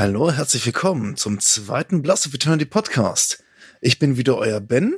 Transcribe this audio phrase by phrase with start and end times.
[0.00, 3.44] Hallo, herzlich willkommen zum zweiten Blast of Eternity Podcast.
[3.82, 4.96] Ich bin wieder euer Ben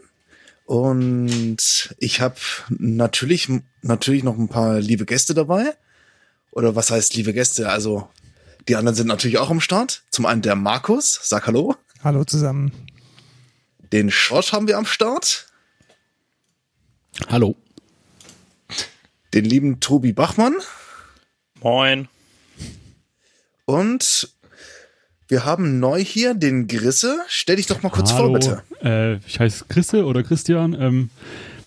[0.64, 2.36] und ich habe
[2.68, 5.76] natürlich natürlich noch ein paar liebe Gäste dabei.
[6.52, 7.68] Oder was heißt liebe Gäste?
[7.68, 8.08] Also
[8.68, 10.04] die anderen sind natürlich auch am Start.
[10.12, 11.74] Zum einen der Markus, sag hallo.
[12.04, 12.70] Hallo zusammen.
[13.92, 15.48] Den Schorsch haben wir am Start.
[17.26, 17.56] Hallo.
[19.34, 20.54] Den lieben Tobi Bachmann.
[21.60, 22.06] Moin.
[23.64, 24.32] Und
[25.32, 27.18] wir haben neu hier den Grisse.
[27.26, 28.26] Stell dich doch mal kurz Hallo.
[28.26, 28.62] vor, bitte.
[28.84, 30.76] Äh, ich heiße Grisse oder Christian.
[30.78, 31.08] Ähm,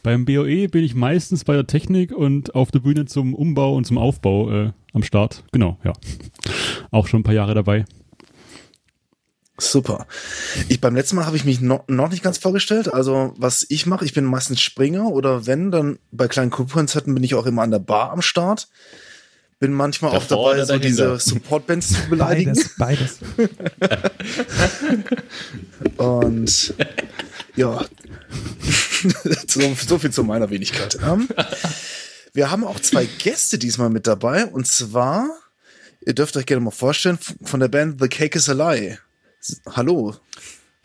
[0.04, 3.86] beim BOE bin ich meistens bei der Technik und auf der Bühne zum Umbau und
[3.88, 5.44] zum Aufbau äh, am Start.
[5.52, 5.94] Genau, ja.
[6.92, 7.86] Auch schon ein paar Jahre dabei.
[9.58, 10.06] Super.
[10.70, 12.94] Ich beim letzten Mal habe ich mich noch, noch nicht ganz vorgestellt.
[12.94, 17.24] Also was ich mache, ich bin meistens Springer oder wenn, dann bei kleinen Kulturkonzerten bin
[17.24, 18.68] ich auch immer an der Bar am Start.
[19.66, 22.54] Bin manchmal Davor auch dabei, so diese Support-Bands zu beleidigen.
[22.78, 23.50] Beides, beides.
[25.98, 26.74] Und
[27.56, 27.84] ja,
[29.48, 31.00] so, so, viel zu meiner Wenigkeit.
[31.04, 31.28] Ähm,
[32.32, 34.46] wir haben auch zwei Gäste diesmal mit dabei.
[34.46, 35.32] Und zwar,
[36.06, 39.00] ihr dürft euch gerne mal vorstellen, von der Band The Cake is a Lie.
[39.72, 40.14] Hallo.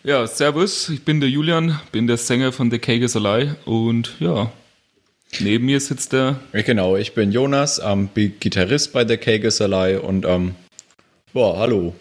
[0.05, 3.57] Ja, servus, ich bin der Julian, bin der Sänger von The Cake is a Lie
[3.67, 4.51] und ja,
[5.39, 6.41] Neben mir sitzt der.
[6.53, 10.55] Genau, ich bin Jonas, ähm, bin Gitarrist bei a Lie und ähm,
[11.33, 11.95] boah, hallo.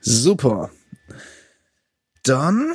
[0.00, 0.70] Super.
[2.24, 2.72] Dann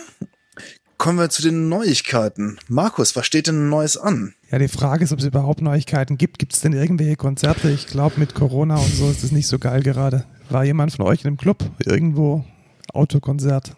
[0.97, 2.59] kommen wir zu den Neuigkeiten.
[2.67, 4.33] Markus, was steht denn Neues an?
[4.51, 6.39] Ja, die Frage ist, ob es überhaupt Neuigkeiten gibt.
[6.39, 7.69] Gibt es denn irgendwelche Konzerte?
[7.69, 10.25] Ich glaube, mit Corona und so ist es nicht so geil gerade.
[10.49, 11.63] War jemand von euch in einem Club?
[11.85, 12.45] Irgendwo?
[12.93, 13.75] Autokonzert?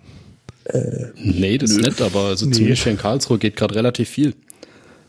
[0.66, 1.80] Äh, nee, das nö.
[1.80, 2.54] ist nett, aber also nee.
[2.54, 4.34] zumindest in Karlsruhe geht gerade relativ viel.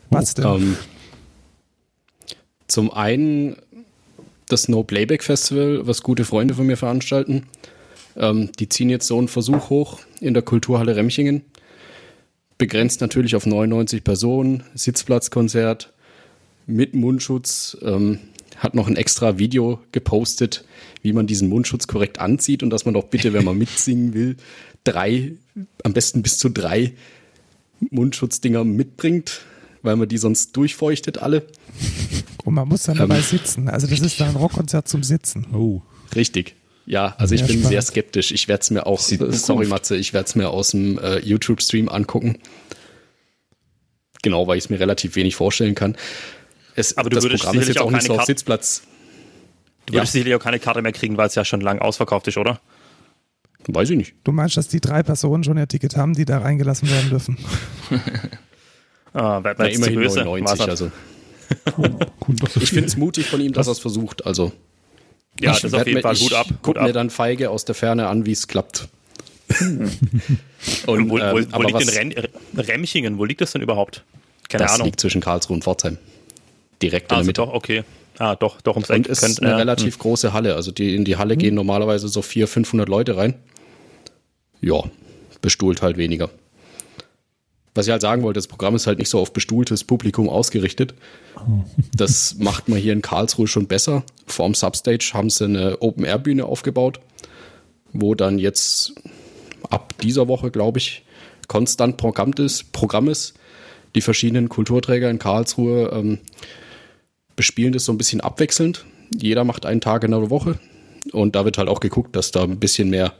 [0.09, 0.45] Was denn?
[0.45, 0.77] Ähm,
[2.67, 3.55] zum einen
[4.49, 7.47] das No Playback Festival, was gute Freunde von mir veranstalten.
[8.15, 11.41] Ähm, die ziehen jetzt so einen Versuch hoch in der Kulturhalle Remchingen.
[12.57, 15.93] Begrenzt natürlich auf 99 Personen, Sitzplatzkonzert
[16.67, 17.77] mit Mundschutz.
[17.81, 18.19] Ähm,
[18.57, 20.65] hat noch ein extra Video gepostet,
[21.01, 24.37] wie man diesen Mundschutz korrekt anzieht und dass man doch bitte, wenn man mitsingen will,
[24.83, 25.33] drei,
[25.83, 26.93] am besten bis zu drei
[27.91, 29.41] Mundschutzdinger mitbringt,
[29.81, 31.45] weil man die sonst durchfeuchtet alle.
[32.43, 33.69] Und man muss dann dabei ähm, sitzen.
[33.69, 35.47] Also das ist dann ein Rockkonzert zum Sitzen.
[35.53, 35.81] Oh.
[36.15, 36.55] Richtig.
[36.85, 37.67] Ja, also ich bin spannend.
[37.69, 38.31] sehr skeptisch.
[38.31, 41.19] Ich werde es mir auch, äh, sorry Matze, ich werde es mir aus dem äh,
[41.19, 42.37] YouTube-Stream angucken.
[44.21, 45.97] Genau, weil ich es mir relativ wenig vorstellen kann.
[46.75, 48.83] Es, Aber du das Programm ist jetzt auch nicht so auf Sitzplatz.
[49.85, 50.19] Du würdest ja.
[50.19, 52.59] sicherlich auch keine Karte mehr kriegen, weil es ja schon lang ausverkauft ist, oder?
[53.67, 54.13] Weiß ich nicht.
[54.23, 57.37] Du meinst, dass die drei Personen schon ihr Ticket haben, die da reingelassen werden dürfen?
[59.13, 60.23] ah, wer, wer immerhin böse?
[60.23, 60.91] 99, also.
[62.59, 64.25] ich finde es mutig von ihm, dass er es versucht.
[64.25, 64.51] Also,
[65.39, 66.47] ja, das ist auf jeden Fall gut ab.
[66.61, 68.87] Guck mir dann feige aus der Ferne an, wie es klappt.
[69.59, 73.17] und, wo, ähm, wo, wo liegt denn Remchingen?
[73.17, 74.03] Wo liegt das denn überhaupt?
[74.49, 74.79] Keine das Ahnung.
[74.79, 75.97] Das liegt zwischen Karlsruhe und Pforzheim.
[76.81, 77.51] Direkt in also der Mitte.
[77.51, 77.83] Doch, okay.
[78.17, 78.97] Ah, doch, doch ums Eck.
[78.97, 79.57] Und ist könnt, eine ja.
[79.57, 80.01] relativ hm.
[80.01, 80.55] große Halle.
[80.55, 81.39] Also die, in die Halle hm.
[81.39, 83.35] gehen normalerweise so 400, 500 Leute rein
[84.65, 84.83] ja,
[85.41, 86.29] bestuhlt halt weniger.
[87.75, 90.93] Was ich halt sagen wollte, das Programm ist halt nicht so auf bestuhltes Publikum ausgerichtet.
[91.95, 94.03] Das macht man hier in Karlsruhe schon besser.
[94.27, 96.99] Vorm Substage haben sie eine Open-Air-Bühne aufgebaut,
[97.93, 98.93] wo dann jetzt
[99.69, 101.05] ab dieser Woche, glaube ich,
[101.47, 103.35] konstant Programm ist, Programm ist.
[103.93, 106.19] Die verschiedenen Kulturträger in Karlsruhe ähm,
[107.35, 108.85] bespielen das so ein bisschen abwechselnd.
[109.15, 110.59] Jeder macht einen Tag in der Woche.
[111.11, 113.13] Und da wird halt auch geguckt, dass da ein bisschen mehr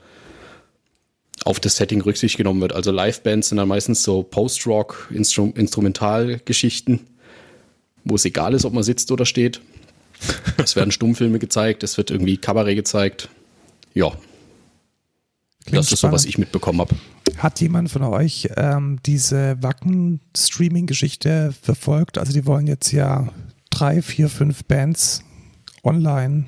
[1.44, 2.74] auf das Setting Rücksicht genommen wird.
[2.74, 7.02] Also Live-Bands sind dann meistens so Post-Rock, Instru Instrumentalgeschichten,
[8.04, 9.62] wo es egal ist, ob man sitzt oder steht.
[10.58, 13.30] Es werden Stummfilme gezeigt, es wird irgendwie Kabarett gezeigt.
[13.94, 14.12] Ja.
[15.66, 16.14] Klingt das ist spannend.
[16.14, 16.96] so, was ich mitbekommen habe.
[17.38, 22.18] Hat jemand von euch ähm, diese Wacken-Streaming-Geschichte verfolgt?
[22.18, 23.30] Also die wollen jetzt ja
[23.76, 25.24] drei, vier, fünf Bands
[25.84, 26.46] online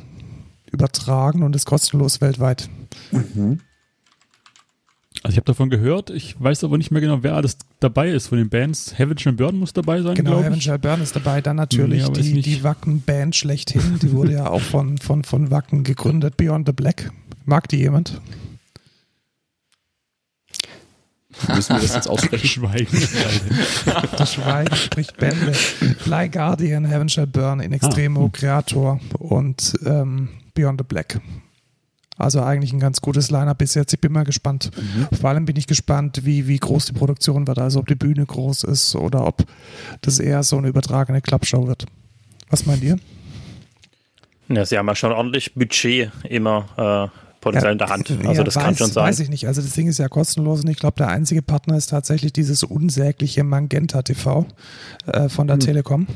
[0.72, 2.70] übertragen und ist kostenlos weltweit.
[3.12, 3.60] Mhm.
[5.24, 8.28] Also ich habe davon gehört, ich weiß aber nicht mehr genau, wer alles dabei ist
[8.28, 8.98] von den Bands.
[8.98, 11.42] Heaven Shall Burn muss dabei sein, Genau, Heaven Shall Burn ist dabei.
[11.42, 14.00] Dann natürlich ja, die, die Wacken-Band schlechthin.
[14.02, 17.12] Die wurde ja auch von, von, von Wacken gegründet, Beyond the Black.
[17.46, 18.22] Mag die jemand?
[21.54, 22.48] Müssen wir das jetzt aussprechen?
[22.48, 23.08] Schweigen.
[24.18, 25.54] das Schweigen spricht Bände.
[25.54, 28.30] Fly Guardian, Heaven Shall Burn, In Extremo, ah.
[28.32, 31.22] Creator und ähm, Beyond the Black.
[32.18, 33.94] Also eigentlich ein ganz gutes Line-Up bis jetzt.
[33.94, 34.72] Ich bin mal gespannt.
[34.76, 35.16] Mhm.
[35.16, 37.60] Vor allem bin ich gespannt, wie, wie groß die Produktion wird.
[37.60, 39.44] Also ob die Bühne groß ist oder ob
[40.02, 41.86] das eher so eine übertragene Klappshow wird.
[42.50, 42.98] Was meint ihr?
[44.50, 48.12] Ja, sie haben ja schon ordentlich Budget immer äh, potenziell ja, in der Hand.
[48.12, 49.04] Also ja, das weiß, kann schon sein.
[49.06, 49.48] Weiß ich nicht.
[49.48, 52.64] Also das Ding ist ja kostenlos und ich glaube, der einzige Partner ist tatsächlich dieses
[52.64, 54.46] unsägliche Magenta TV
[55.08, 55.62] äh, von der hm.
[55.62, 56.08] Telekom.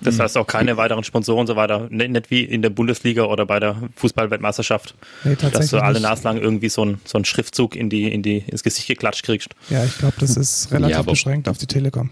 [0.00, 0.22] Das hm.
[0.22, 1.88] heißt auch keine weiteren Sponsoren und so weiter.
[1.90, 4.94] Nicht, wie in der Bundesliga oder bei der Fußballweltmeisterschaft.
[5.24, 8.38] Nee, dass du alle Nas lang irgendwie so einen so Schriftzug in die, in die,
[8.46, 9.48] ins Gesicht geklatscht kriegst.
[9.70, 12.10] Ja, ich glaube, das ist relativ ja, beschränkt auf die Telekom.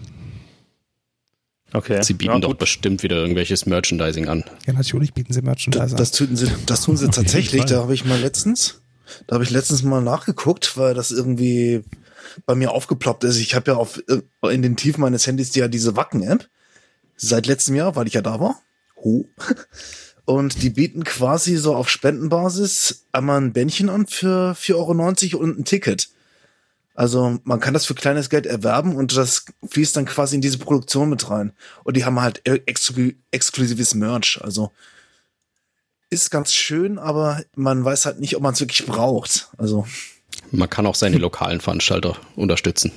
[1.73, 2.01] Okay.
[2.01, 4.45] Sie bieten ja, doch bestimmt wieder irgendwelches Merchandising an.
[4.65, 7.65] Ja, natürlich bieten sie Merchandising das, das, tun sie, das tun sie tatsächlich.
[7.65, 8.81] Da habe ich mal letztens,
[9.27, 11.83] da habe ich letztens mal nachgeguckt, weil das irgendwie
[12.45, 13.37] bei mir aufgeploppt ist.
[13.37, 14.01] Ich habe ja auf
[14.49, 16.47] in den Tiefen meines Handys ja diese Wacken-App
[17.17, 18.61] seit letztem Jahr, weil ich ja da war.
[19.03, 19.25] Huh.
[20.25, 24.73] Und die bieten quasi so auf Spendenbasis einmal ein Bändchen an für 4,90
[25.35, 26.09] Euro und ein Ticket.
[26.97, 30.57] Also man kann das für kleines Geld erwerben und das fließt dann quasi in diese
[30.57, 31.53] Produktion mit rein.
[31.83, 34.39] Und die haben halt exklu exklusives Merch.
[34.41, 34.71] Also
[36.09, 39.47] ist ganz schön, aber man weiß halt nicht, ob man es wirklich braucht.
[39.59, 39.85] Also
[40.49, 42.91] man kann auch seine lokalen Veranstalter unterstützen.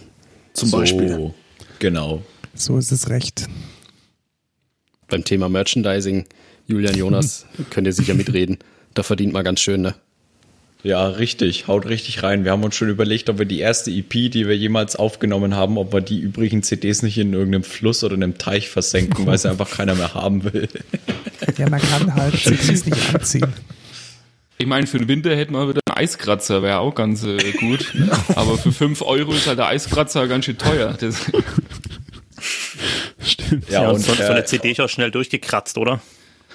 [0.55, 1.35] Zum so, Beispiel.
[1.79, 2.23] Genau.
[2.55, 3.49] So ist es recht.
[5.09, 6.25] Beim Thema Merchandising,
[6.67, 8.61] Julian Jonas, könnt ihr sicher mitreden.
[8.95, 9.95] Da verdient man ganz schön, ne?
[10.83, 11.69] Ja, richtig.
[11.69, 12.45] Haut richtig rein.
[12.45, 15.77] Wir haben uns schon überlegt, ob wir die erste EP, die wir jemals aufgenommen haben,
[15.77, 19.49] ob wir die übrigen CDs nicht in irgendeinem Fluss oder einem Teich versenken, weil sie
[19.51, 20.69] einfach keiner mehr haben will.
[21.59, 23.53] Ja, man kann halt CDs nicht anziehen.
[24.57, 27.95] Ich meine, für den Winter hätten wir wieder einen Eiskratzer, wäre auch ganz äh, gut.
[28.35, 30.97] Aber für 5 Euro ist halt der Eiskratzer ganz schön teuer.
[31.01, 31.17] Das
[33.23, 33.69] Stimmt.
[33.71, 36.01] Ja, ja und, und so, äh, so eine CD ist auch schnell durchgekratzt, oder?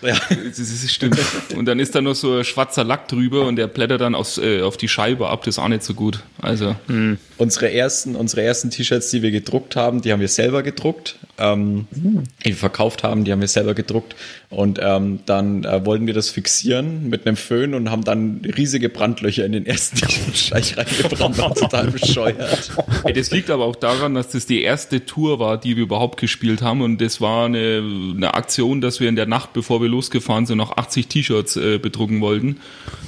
[0.05, 0.17] Ja.
[0.45, 1.17] Das, ist, stimmt.
[1.55, 4.37] Und dann ist da noch so ein schwarzer Lack drüber und der blättert dann aufs,
[4.37, 5.43] äh, auf die Scheibe ab.
[5.43, 6.23] Das ist auch nicht so gut.
[6.41, 6.75] Also.
[6.87, 7.17] Mhm.
[7.37, 11.17] Unsere ersten, unsere ersten T-Shirts, die wir gedruckt haben, die haben wir selber gedruckt.
[11.37, 12.23] Ähm, mhm.
[12.43, 14.15] Die wir verkauft haben, die haben wir selber gedruckt.
[14.49, 18.87] Und ähm, dann äh, wollten wir das fixieren mit einem Föhn und haben dann riesige
[18.87, 21.37] Brandlöcher in den ersten T-Shirt reingebrannt.
[21.37, 22.71] War total bescheuert.
[23.03, 26.19] Hey, das liegt aber auch daran, dass das die erste Tour war, die wir überhaupt
[26.19, 26.81] gespielt haben.
[26.81, 27.83] Und das war eine,
[28.15, 31.77] eine Aktion, dass wir in der Nacht, bevor wir losgefahren sind, noch 80 T-Shirts äh,
[31.77, 32.57] bedrucken wollten.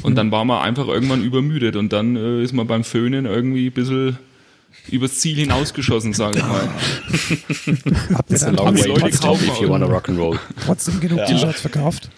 [0.03, 1.75] Und dann war man einfach irgendwann übermüdet.
[1.75, 4.17] Und dann äh, ist man beim Föhnen irgendwie ein bisschen
[4.89, 6.69] übers Ziel hinausgeschossen, sage ich mal.
[8.15, 10.39] Habt ihr dann trotzdem, Leute kaufen if you wanna rock and roll.
[10.65, 11.25] trotzdem genug ja.
[11.25, 12.09] T-Shirts verkauft?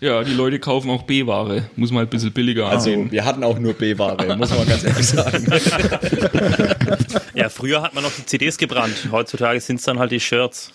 [0.00, 1.68] Ja, die Leute kaufen auch B-Ware.
[1.74, 3.10] Muss man halt ein bisschen billiger Also, ansehen.
[3.10, 5.44] wir hatten auch nur B-Ware, muss man ganz ehrlich sagen.
[7.34, 9.08] ja, früher hat man noch die CDs gebrannt.
[9.10, 10.72] Heutzutage sind es dann halt die Shirts.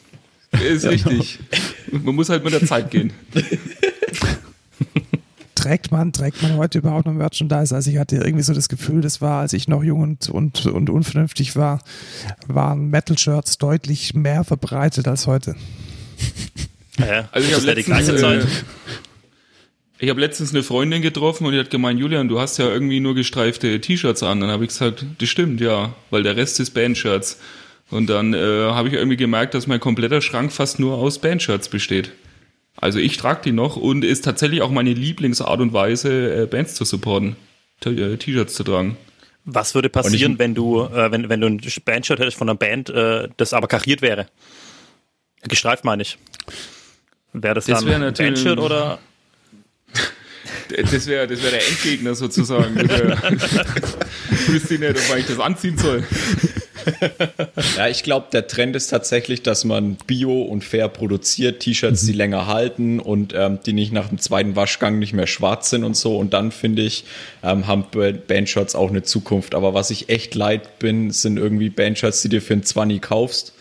[0.51, 1.39] Ist richtig.
[1.91, 3.13] Man muss halt mit der Zeit gehen.
[5.61, 7.73] trägt man, trägt man heute überhaupt noch Merchandise?
[7.73, 10.65] Also ich hatte irgendwie so das Gefühl, das war, als ich noch jung und, und,
[10.65, 11.81] und unvernünftig war,
[12.47, 15.55] waren Metal-Shirts deutlich mehr verbreitet als heute.
[16.97, 18.45] Ja, also ich habe letztens, äh,
[19.99, 22.99] ich hab letztens eine Freundin getroffen und die hat gemeint, Julian, du hast ja irgendwie
[22.99, 24.41] nur gestreifte T-Shirts an.
[24.41, 27.37] Dann habe ich gesagt, das stimmt, ja, weil der Rest ist Bandshirts.
[27.91, 31.69] Und dann äh, habe ich irgendwie gemerkt, dass mein kompletter Schrank fast nur aus Bandshirts
[31.69, 32.13] besteht.
[32.77, 36.75] Also ich trage die noch und ist tatsächlich auch meine Lieblingsart und Weise, äh, Bands
[36.75, 37.35] zu supporten,
[37.85, 38.97] äh, T-Shirts zu tragen.
[39.43, 42.89] Was würde passieren, wenn du, äh, wenn, wenn du ein Bandshirt hättest von einer Band,
[42.89, 44.27] äh, das aber kariert wäre?
[45.43, 46.17] Gestreift meine ich.
[47.33, 48.99] Wäre das, das dann wär ein Bandshirt oder?
[50.71, 52.79] Das wäre das wär der Endgegner sozusagen.
[52.79, 56.03] ich wüsste nicht, ob ich das anziehen soll.
[57.77, 62.13] ja, ich glaube, der Trend ist tatsächlich, dass man bio und fair produziert, T-Shirts, die
[62.13, 62.17] mhm.
[62.17, 65.95] länger halten und ähm, die nicht nach dem zweiten Waschgang nicht mehr schwarz sind und
[65.95, 66.17] so.
[66.17, 67.05] Und dann finde ich,
[67.43, 67.85] ähm, haben
[68.27, 69.55] Bandshirts auch eine Zukunft.
[69.55, 73.53] Aber was ich echt leid bin, sind irgendwie Bandshirts, die dir für ein 20 kaufst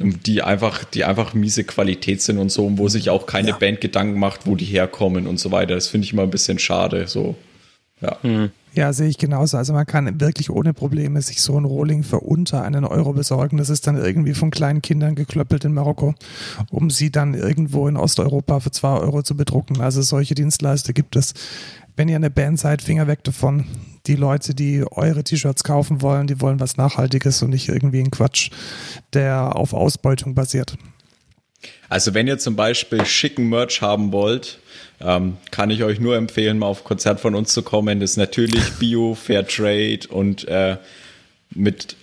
[0.00, 3.56] die einfach, die einfach miese Qualität sind und so, wo sich auch keine ja.
[3.56, 5.74] Band Gedanken macht, wo die herkommen und so weiter.
[5.74, 7.06] Das finde ich immer ein bisschen schade.
[7.06, 7.36] So,
[8.00, 8.16] ja.
[8.22, 8.50] Hm.
[8.72, 9.56] Ja, sehe ich genauso.
[9.56, 13.56] Also man kann wirklich ohne Probleme sich so ein Rohling für unter einen Euro besorgen.
[13.56, 16.14] Das ist dann irgendwie von kleinen Kindern geklöppelt in Marokko,
[16.70, 19.80] um sie dann irgendwo in Osteuropa für zwei Euro zu bedrucken.
[19.80, 21.34] Also solche Dienstleister gibt es.
[21.96, 23.66] Wenn ihr eine Band seid, Finger weg davon.
[24.06, 28.10] Die Leute, die eure T-Shirts kaufen wollen, die wollen was Nachhaltiges und nicht irgendwie ein
[28.10, 28.50] Quatsch,
[29.12, 30.76] der auf Ausbeutung basiert.
[31.88, 34.60] Also wenn ihr zum Beispiel schicken Merch haben wollt,
[35.00, 38.00] ähm, kann ich euch nur empfehlen, mal auf ein Konzert von uns zu kommen.
[38.00, 40.76] Das ist natürlich Bio, Fair Trade und äh,
[41.54, 41.96] mit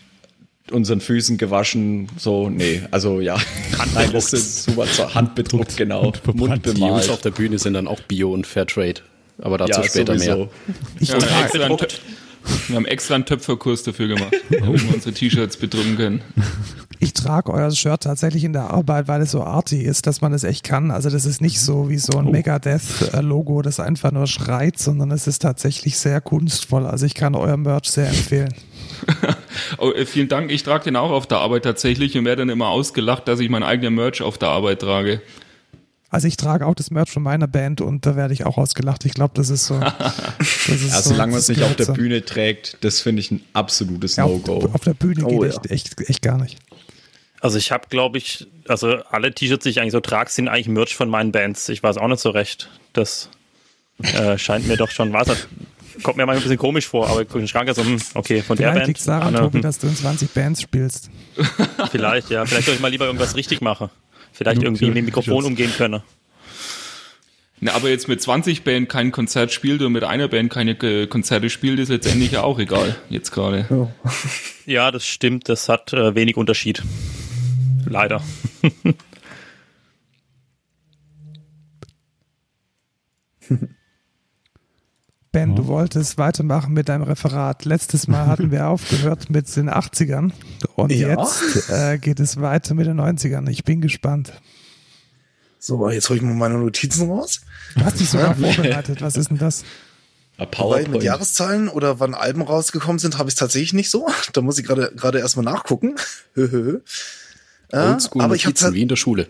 [0.71, 3.37] unseren Füßen gewaschen, so, nee, also ja.
[3.93, 6.11] Nein, das ist super zur Handbedruckt, genau.
[6.33, 9.01] Mund Die Jungs auf der Bühne sind dann auch Bio und Fair Trade,
[9.39, 10.37] aber dazu ja, später sowieso.
[10.37, 10.49] mehr.
[10.99, 11.21] Ich ja,
[12.67, 16.21] wir, haben extra einen Töpferkurs dafür gemacht, damit wir unsere T-Shirts bedrucken können.
[16.99, 20.33] Ich trage euer Shirt tatsächlich in der Arbeit, weil es so arty ist, dass man
[20.33, 20.89] es echt kann.
[20.89, 22.31] Also das ist nicht so wie so ein oh.
[22.31, 26.87] Megadeth-Logo, das einfach nur schreit, sondern es ist tatsächlich sehr kunstvoll.
[26.87, 28.53] Also ich kann euer Merch sehr empfehlen.
[29.77, 30.51] oh, äh, vielen Dank.
[30.51, 33.49] Ich trage den auch auf der Arbeit tatsächlich und werde dann immer ausgelacht, dass ich
[33.49, 35.21] mein eigener Merch auf der Arbeit trage.
[36.09, 39.03] Also ich trage auch das Merch von meiner Band und da werde ich auch ausgelacht.
[39.05, 39.79] Ich glaube, das ist so.
[40.39, 43.31] Das ist also so, solange man es nicht auf der Bühne trägt, das finde ich
[43.31, 44.57] ein absolutes ja, No-Go.
[44.57, 45.47] Auf, auf, der Bühne oh, geht ja.
[45.47, 46.57] echt, echt, echt gar nicht.
[47.39, 50.67] Also ich habe, glaube ich, also alle T-Shirts, die ich eigentlich so trage, sind eigentlich
[50.67, 51.69] Merch von meinen Bands.
[51.69, 52.69] Ich weiß auch nicht so recht.
[52.91, 53.29] Das
[54.03, 55.47] äh, scheint mir doch schon was.
[56.03, 58.75] Kommt mir manchmal ein bisschen komisch vor, aber ich Schrank so, hm, okay, von vielleicht
[58.75, 58.87] der Band.
[58.87, 61.09] Liegt daran, Tobi, dass du in 20 Bands spielst.
[61.91, 62.45] Vielleicht, ja.
[62.45, 63.89] Vielleicht soll ich mal lieber irgendwas richtig machen.
[64.37, 66.03] Vielleicht irgendwie mit dem Mikrofon umgehen können.
[67.59, 70.75] Na, aber jetzt mit 20 Band kein Konzert spielt und mit einer Band keine
[71.07, 73.65] Konzerte spielt, ist letztendlich ja auch egal, jetzt gerade.
[73.71, 73.89] Oh.
[74.67, 76.83] Ja, das stimmt, das hat äh, wenig Unterschied.
[77.85, 78.21] Leider.
[85.37, 87.63] Ben, du wolltest weitermachen mit deinem Referat.
[87.63, 90.31] Letztes Mal hatten wir aufgehört mit den 80ern
[90.73, 91.09] und ja.
[91.09, 93.47] jetzt äh, geht es weiter mit den 90ern.
[93.47, 94.33] Ich bin gespannt.
[95.59, 97.41] So, jetzt hole ich mal meine Notizen raus.
[97.75, 99.03] Du hast dich sogar vorbereitet.
[99.03, 99.63] Was ist denn das?
[100.39, 104.07] Wobei mit Jahreszahlen oder wann Alben rausgekommen sind, habe ich es tatsächlich nicht so.
[104.33, 105.97] Da muss ich gerade gerade erstmal nachgucken.
[106.35, 106.81] Oldschool
[108.23, 109.27] aber ich habe wie in der Schule.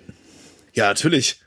[0.72, 1.42] Ja, natürlich.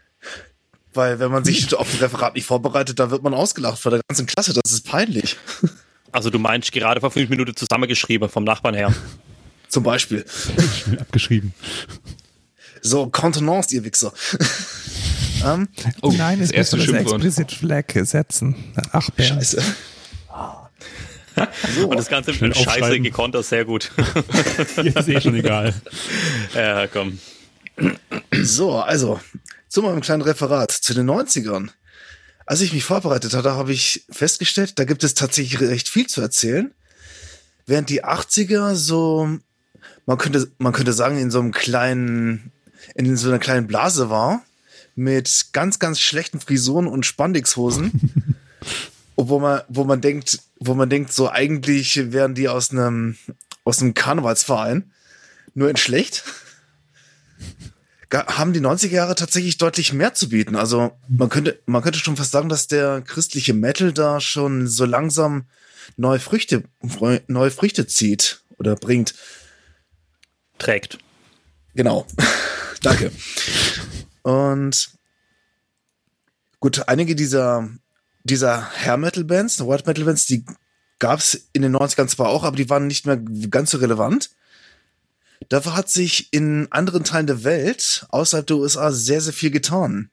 [0.92, 4.00] Weil wenn man sich auf das Referat nicht vorbereitet, da wird man ausgelacht von der
[4.08, 4.52] ganzen Klasse.
[4.52, 5.36] Das ist peinlich.
[6.12, 8.92] Also du meinst gerade vor fünf Minuten zusammengeschrieben vom Nachbarn her.
[9.68, 10.24] Zum Beispiel.
[10.98, 11.54] Abgeschrieben.
[12.82, 14.12] So, Kontenance, ihr Wichser.
[15.44, 15.68] um,
[16.02, 18.56] oh, nein, es muss das Explicit Flag setzen.
[18.90, 19.24] Ach, Ben.
[19.24, 19.62] Scheiße.
[21.76, 23.92] So, und das Ganze mit Scheiße gekontert, sehr gut.
[24.82, 25.72] Ist eh schon egal.
[26.54, 27.20] Ja, komm.
[28.32, 29.20] So, also,
[29.70, 31.70] zu meinem kleinen Referat zu den 90ern.
[32.44, 36.20] Als ich mich vorbereitet hatte, habe ich festgestellt, da gibt es tatsächlich recht viel zu
[36.20, 36.74] erzählen.
[37.64, 39.38] Während die 80er so,
[40.04, 42.52] man könnte, man könnte sagen, in so einem kleinen,
[42.96, 44.44] in so einer kleinen Blase war,
[44.96, 48.36] mit ganz, ganz schlechten Frisuren und Spandixhosen.
[49.16, 53.16] wo man, wo man denkt, wo man denkt, so eigentlich wären die aus einem,
[53.64, 54.90] aus einem Karnevalsverein.
[55.54, 56.24] Nur in schlecht.
[58.12, 60.56] Haben die 90er Jahre tatsächlich deutlich mehr zu bieten.
[60.56, 64.84] Also, man könnte, man könnte schon fast sagen, dass der christliche Metal da schon so
[64.84, 65.44] langsam
[65.96, 66.64] neue Früchte,
[67.28, 69.14] neue Früchte zieht oder bringt.
[70.58, 70.98] Trägt.
[71.74, 72.06] Genau.
[72.82, 73.12] Danke.
[74.22, 74.90] Und
[76.58, 77.70] gut, einige dieser
[78.24, 80.44] dieser Hair Metal Bands, White Metal Bands, die
[80.98, 83.16] gab es in den 90ern zwar auch, aber die waren nicht mehr
[83.50, 84.30] ganz so relevant.
[85.50, 90.10] Dafür hat sich in anderen Teilen der Welt, außerhalb der USA, sehr, sehr viel getan.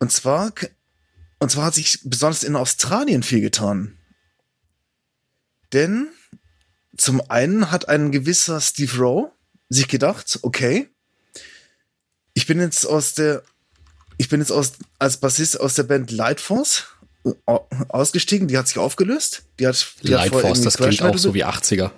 [0.00, 0.52] Und zwar,
[1.38, 3.96] und zwar hat sich besonders in Australien viel getan.
[5.72, 6.08] Denn
[6.96, 9.32] zum einen hat ein gewisser Steve Rowe
[9.68, 10.90] sich gedacht, okay,
[12.34, 13.44] ich bin jetzt aus der
[14.16, 16.86] ich bin jetzt aus, als Bassist aus der Band Lightforce
[17.24, 17.30] äh,
[17.88, 18.48] ausgestiegen.
[18.48, 19.42] Die hat sich aufgelöst.
[19.58, 21.90] Die hat, die Lightforce, hat das klingt auch so wie 80er.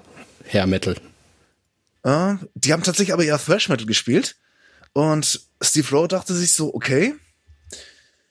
[0.49, 0.97] Hair Metal.
[2.03, 4.37] Äh, die haben tatsächlich aber eher Thrash Metal gespielt.
[4.93, 7.15] Und Steve Rowe dachte sich so, okay,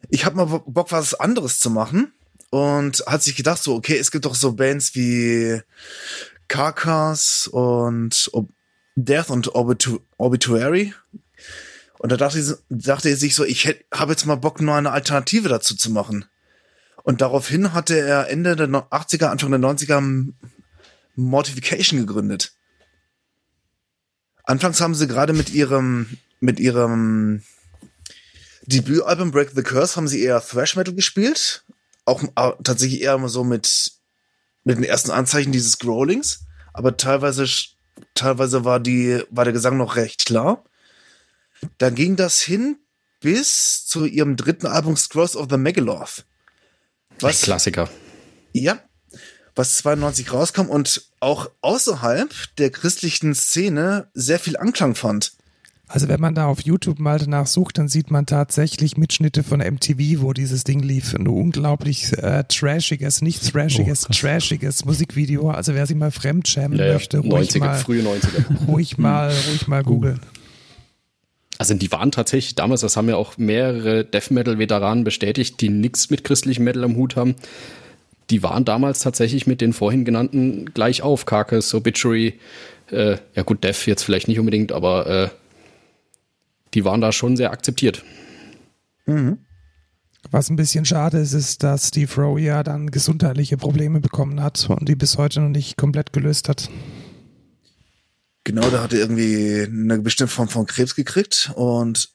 [0.10, 2.12] ich habe mal Bock, was anderes zu machen.
[2.50, 5.60] Und hat sich gedacht so, okay, es gibt doch so Bands wie
[6.48, 8.32] Carcass und
[8.96, 10.94] Death und Orbitu Obituary.
[12.00, 15.50] Und da dachte, dachte er sich so, ich habe jetzt mal Bock, nur eine Alternative
[15.50, 16.26] dazu zu machen.
[17.04, 20.32] Und daraufhin hatte er Ende der 80er, Anfang der 90er
[21.16, 22.54] Mortification gegründet.
[24.44, 27.42] Anfangs haben sie gerade mit ihrem, mit ihrem
[28.68, 31.64] Debütalbum Break the Curse haben sie eher Thrash Metal gespielt.
[32.06, 33.94] Auch äh, tatsächlich eher so mit,
[34.64, 36.46] mit den ersten Anzeichen dieses Growlings.
[36.74, 37.48] Aber teilweise,
[38.14, 40.64] teilweise war die, war der Gesang noch recht klar.
[41.78, 42.78] Dann ging das hin
[43.22, 46.26] bis zu ihrem dritten Album Scrolls of the Megaloth.
[47.20, 47.90] Was, Klassiker.
[48.52, 48.80] Ja,
[49.56, 55.34] was 92 rauskam und auch außerhalb der christlichen Szene sehr viel Anklang fand.
[55.88, 59.60] Also wenn man da auf YouTube mal danach sucht, dann sieht man tatsächlich Mitschnitte von
[59.60, 61.14] MTV, wo dieses Ding lief.
[61.14, 65.52] Ein unglaublich äh, trashiges, nicht trashiges, oh, trashiges Musikvideo.
[65.52, 68.66] Also wer sich mal fremdschämen ja, möchte, ruhig 90er, mal, frühe 90er.
[68.68, 70.20] ruhig mal, ruhig mal googeln.
[71.58, 75.70] Also die waren tatsächlich damals, das haben ja auch mehrere Death Metal Veteranen bestätigt, die
[75.70, 77.36] nichts mit christlichem Metal am Hut haben.
[78.30, 82.40] Die waren damals tatsächlich mit den vorhin genannten gleich auf, Carcass, Obituary,
[82.92, 85.30] Äh, ja gut, Dev jetzt vielleicht nicht unbedingt, aber äh,
[86.74, 88.04] die waren da schon sehr akzeptiert.
[89.06, 89.40] Mhm.
[90.32, 94.70] Was ein bisschen schade ist, ist, dass Steve Rowe ja dann gesundheitliche Probleme bekommen hat
[94.70, 96.70] und die bis heute noch nicht komplett gelöst hat.
[98.44, 102.10] Genau, da hat er irgendwie eine bestimmte Form von Krebs gekriegt und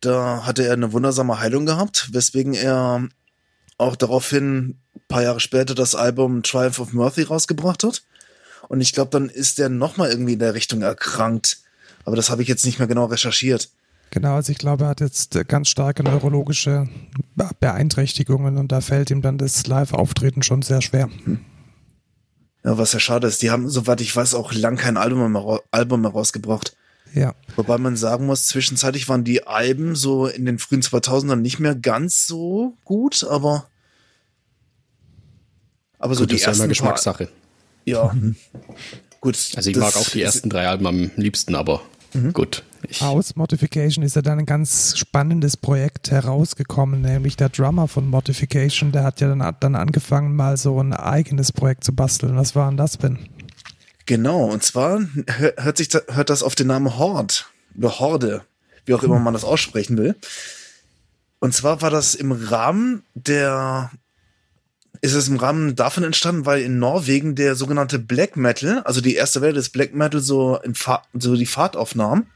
[0.00, 3.08] da hatte er eine wundersame Heilung gehabt, weswegen er
[3.80, 8.02] auch daraufhin ein paar Jahre später das Album Triumph of Mercy rausgebracht hat.
[8.68, 11.58] Und ich glaube, dann ist er nochmal irgendwie in der Richtung erkrankt.
[12.04, 13.70] Aber das habe ich jetzt nicht mehr genau recherchiert.
[14.10, 16.88] Genau, also ich glaube, er hat jetzt ganz starke neurologische
[17.60, 21.08] Beeinträchtigungen und da fällt ihm dann das Live-Auftreten schon sehr schwer.
[21.24, 21.40] Hm.
[22.64, 25.60] Ja, was ja schade ist, die haben, soweit ich weiß, auch lang kein Album mehr,
[25.70, 26.76] Album mehr rausgebracht.
[27.14, 27.34] Ja.
[27.56, 31.74] Wobei man sagen muss, zwischenzeitlich waren die Alben so in den frühen 2000ern nicht mehr
[31.74, 33.66] ganz so gut, aber
[35.98, 37.24] aber so gut, die das ist ersten ja immer Geschmackssache.
[37.26, 37.34] Paar,
[37.84, 38.14] ja.
[39.20, 39.36] gut.
[39.54, 41.82] Also ich mag auch die ersten drei Alben am liebsten, aber
[42.14, 42.32] mhm.
[42.32, 42.64] gut.
[42.88, 48.08] Ich Aus Modification ist ja dann ein ganz spannendes Projekt herausgekommen, nämlich der Drummer von
[48.08, 52.36] Modification, der hat ja dann, dann angefangen, mal so ein eigenes Projekt zu basteln.
[52.36, 53.18] Was war denn das, Ben?
[54.10, 55.02] Genau, und zwar
[55.36, 57.32] hört sich hört das auf den Namen Horde
[57.78, 58.44] oder Horde,
[58.84, 60.16] wie auch immer man das aussprechen will.
[61.38, 63.92] Und zwar war das im Rahmen der
[65.00, 69.14] ist es im Rahmen davon entstanden, weil in Norwegen der sogenannte Black Metal, also die
[69.14, 72.26] erste Welle des Black Metal so in Fahrt, so die Fahrt aufnahm.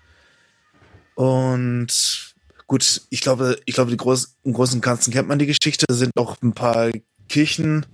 [1.16, 2.34] Und
[2.68, 5.86] gut, ich glaube, ich glaube, die groß, im Großen und Ganzen kennt man die Geschichte.
[5.88, 6.92] Da sind auch ein paar
[7.28, 7.84] Kirchen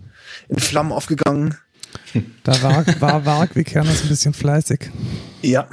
[0.50, 1.56] in Flammen aufgegangen.
[2.42, 4.90] Da war, war Varg wie Kernes ein bisschen fleißig.
[5.42, 5.68] Ja.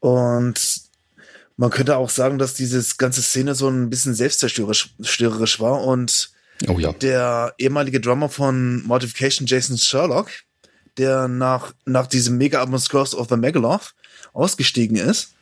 [0.00, 0.80] Und
[1.56, 6.30] man könnte auch sagen, dass diese ganze Szene so ein bisschen selbstzerstörerisch war und
[6.68, 6.92] oh ja.
[6.92, 10.28] der ehemalige Drummer von Modification, Jason Sherlock,
[10.98, 13.94] der nach, nach diesem Mega-Album Scrolls of the Megaloth
[14.32, 15.34] ausgestiegen ist,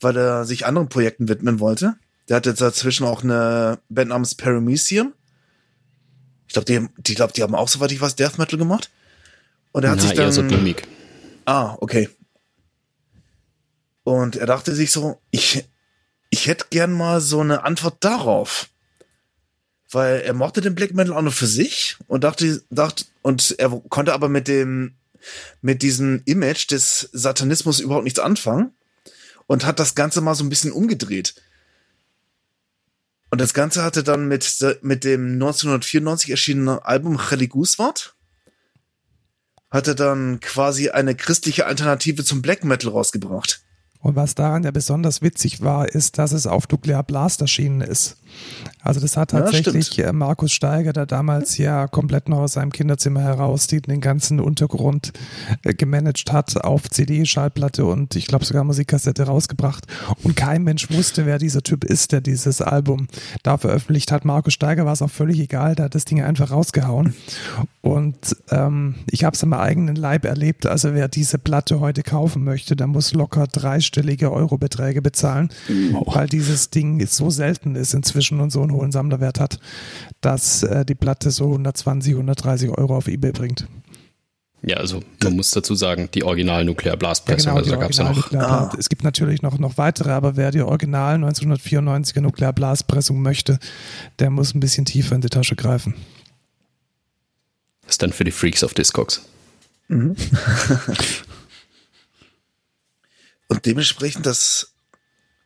[0.00, 1.94] weil er sich anderen Projekten widmen wollte.
[2.28, 5.12] Der hat jetzt dazwischen auch eine Band namens Paramecium.
[6.54, 8.88] Ich glaube, die, die, glaub, die haben auch, soweit ich weiß, Death Metal gemacht.
[9.72, 10.30] Und er hat Na, sich dann.
[10.30, 10.86] so Gimmick.
[11.46, 12.08] Ah, okay.
[14.04, 15.64] Und er dachte sich so, ich,
[16.30, 18.68] ich hätte gern mal so eine Antwort darauf.
[19.90, 23.70] Weil er mochte den Black Metal auch nur für sich und dachte, dachte, und er
[23.88, 24.94] konnte aber mit dem,
[25.60, 28.70] mit diesem Image des Satanismus überhaupt nichts anfangen
[29.48, 31.34] und hat das Ganze mal so ein bisschen umgedreht.
[33.34, 38.14] Und das Ganze hatte dann mit, mit dem 1994 erschienenen Album Religuswart
[39.72, 43.63] hatte dann quasi eine christliche Alternative zum Black Metal rausgebracht.
[44.04, 48.18] Und was daran ja besonders witzig war, ist, dass es auf Nuclear Blast erschienen ist.
[48.82, 53.22] Also das hat tatsächlich ja, Markus Steiger, der damals ja komplett noch aus seinem Kinderzimmer
[53.22, 55.12] heraus den ganzen Untergrund
[55.62, 59.86] äh, gemanagt hat, auf CD, Schallplatte und ich glaube sogar Musikkassette rausgebracht.
[60.22, 63.08] Und kein Mensch wusste, wer dieser Typ ist, der dieses Album
[63.42, 64.26] da veröffentlicht hat.
[64.26, 67.14] Markus Steiger war es auch völlig egal, der hat das Ding einfach rausgehauen.
[67.80, 70.66] Und ähm, ich habe es am eigenen Leib erlebt.
[70.66, 75.48] Also wer diese Platte heute kaufen möchte, der muss locker drei dreistellige Eurobeträge bezahlen,
[75.94, 76.14] oh.
[76.14, 79.58] weil dieses Ding so selten ist inzwischen und so einen hohen Sammlerwert hat,
[80.20, 83.66] dass äh, die Platte so 120, 130 Euro auf Ebay bringt.
[84.66, 87.76] Ja, also man muss dazu sagen, die Original Nuclear Blast Pressung, ja, genau, also da
[87.76, 88.32] gab es ja noch.
[88.32, 88.72] Ah.
[88.78, 93.58] Es gibt natürlich noch, noch weitere, aber wer die Original 1994er Nuclear Blast Pressung möchte,
[94.20, 95.94] der muss ein bisschen tiefer in die Tasche greifen.
[97.82, 99.20] Das ist dann für die Freaks of Discogs.
[99.88, 100.16] Mhm.
[103.54, 104.74] Und dementsprechend, das,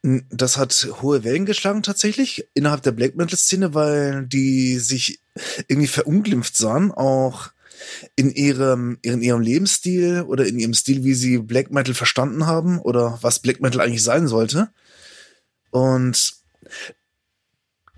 [0.03, 5.21] das hat hohe Wellen geschlagen tatsächlich innerhalb der Black Metal Szene, weil die sich
[5.67, 7.51] irgendwie verunglimpft sahen, auch
[8.17, 12.79] in ihrem, in ihrem Lebensstil oder in ihrem Stil, wie sie Black Metal verstanden haben
[12.79, 14.71] oder was Black Metal eigentlich sein sollte.
[15.71, 16.33] Und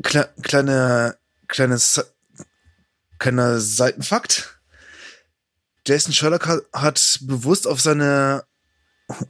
[0.02, 2.04] kle kleine, kleines,
[3.20, 4.60] kleiner Seitenfakt.
[5.86, 8.42] Jason Sherlock hat bewusst auf seine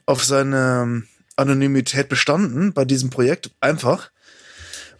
[0.06, 1.04] auf seine
[1.36, 4.10] Anonymität bestanden bei diesem Projekt, einfach,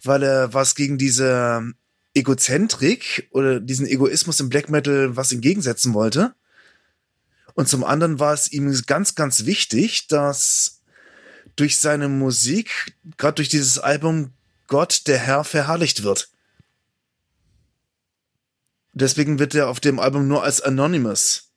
[0.03, 1.73] weil er was gegen diese
[2.13, 6.33] Egozentrik oder diesen Egoismus im Black Metal was entgegensetzen wollte.
[7.53, 10.81] Und zum anderen war es ihm ganz, ganz wichtig, dass
[11.55, 14.31] durch seine Musik, gerade durch dieses Album,
[14.67, 16.29] Gott, der Herr, verherrlicht wird.
[18.93, 21.50] Deswegen wird er auf dem Album nur als Anonymous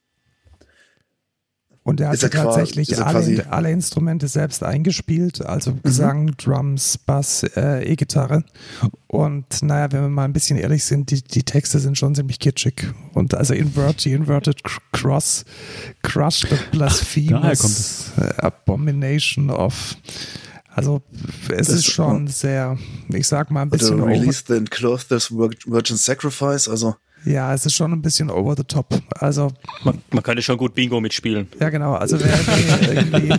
[1.86, 6.34] Und er hat er tatsächlich ist er quasi- alle, alle Instrumente selbst eingespielt, also Gesang,
[6.38, 8.42] Drums, Bass, äh, E-Gitarre.
[9.06, 12.38] Und naja, wenn wir mal ein bisschen ehrlich sind, die, die Texte sind schon ziemlich
[12.38, 12.86] kitschig.
[13.12, 15.44] Und also Invert, die Inverted Cross,
[16.02, 19.96] Crush the Blasphemous kommt äh, Abomination of.
[20.74, 21.02] Also
[21.50, 22.78] es Das- ist schon sehr,
[23.10, 27.54] ich sag mal ein Oder bisschen over, Release the Clothes this Virgin Sacrifice, also ja,
[27.54, 29.00] es ist schon ein bisschen over the top.
[29.18, 29.50] Also
[29.82, 31.48] Man, man könnte schon gut Bingo mitspielen.
[31.60, 31.94] Ja, genau.
[31.94, 33.34] Also wer irgendwie,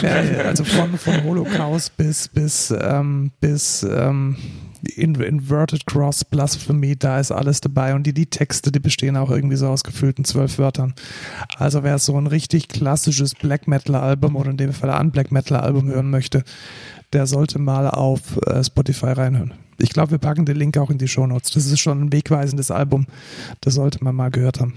[0.00, 4.36] wer, also von, von Holocaust bis bis ähm, bis ähm,
[4.96, 9.56] in, Inverted Cross Blasphemy, da ist alles dabei und die Liedtexte, die bestehen auch irgendwie
[9.56, 10.94] so aus gefühlten zwölf Wörtern.
[11.56, 15.32] Also wer so ein richtig klassisches Black Metal Album oder in dem Fall ein Black
[15.32, 16.44] Metal Album hören möchte,
[17.12, 19.54] der sollte mal auf äh, Spotify reinhören.
[19.78, 21.52] Ich glaube, wir packen den Link auch in die Shownotes.
[21.52, 23.06] Das ist schon ein wegweisendes Album.
[23.60, 24.74] Das sollte man mal gehört haben.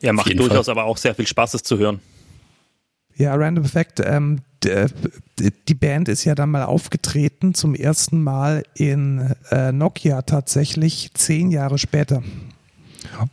[0.00, 0.72] Ja, macht durchaus Fall.
[0.72, 2.00] aber auch sehr viel Spaß, es zu hören.
[3.16, 4.40] Ja, Random Fact, ähm,
[5.68, 11.50] die Band ist ja dann mal aufgetreten zum ersten Mal in äh, Nokia tatsächlich zehn
[11.50, 12.22] Jahre später.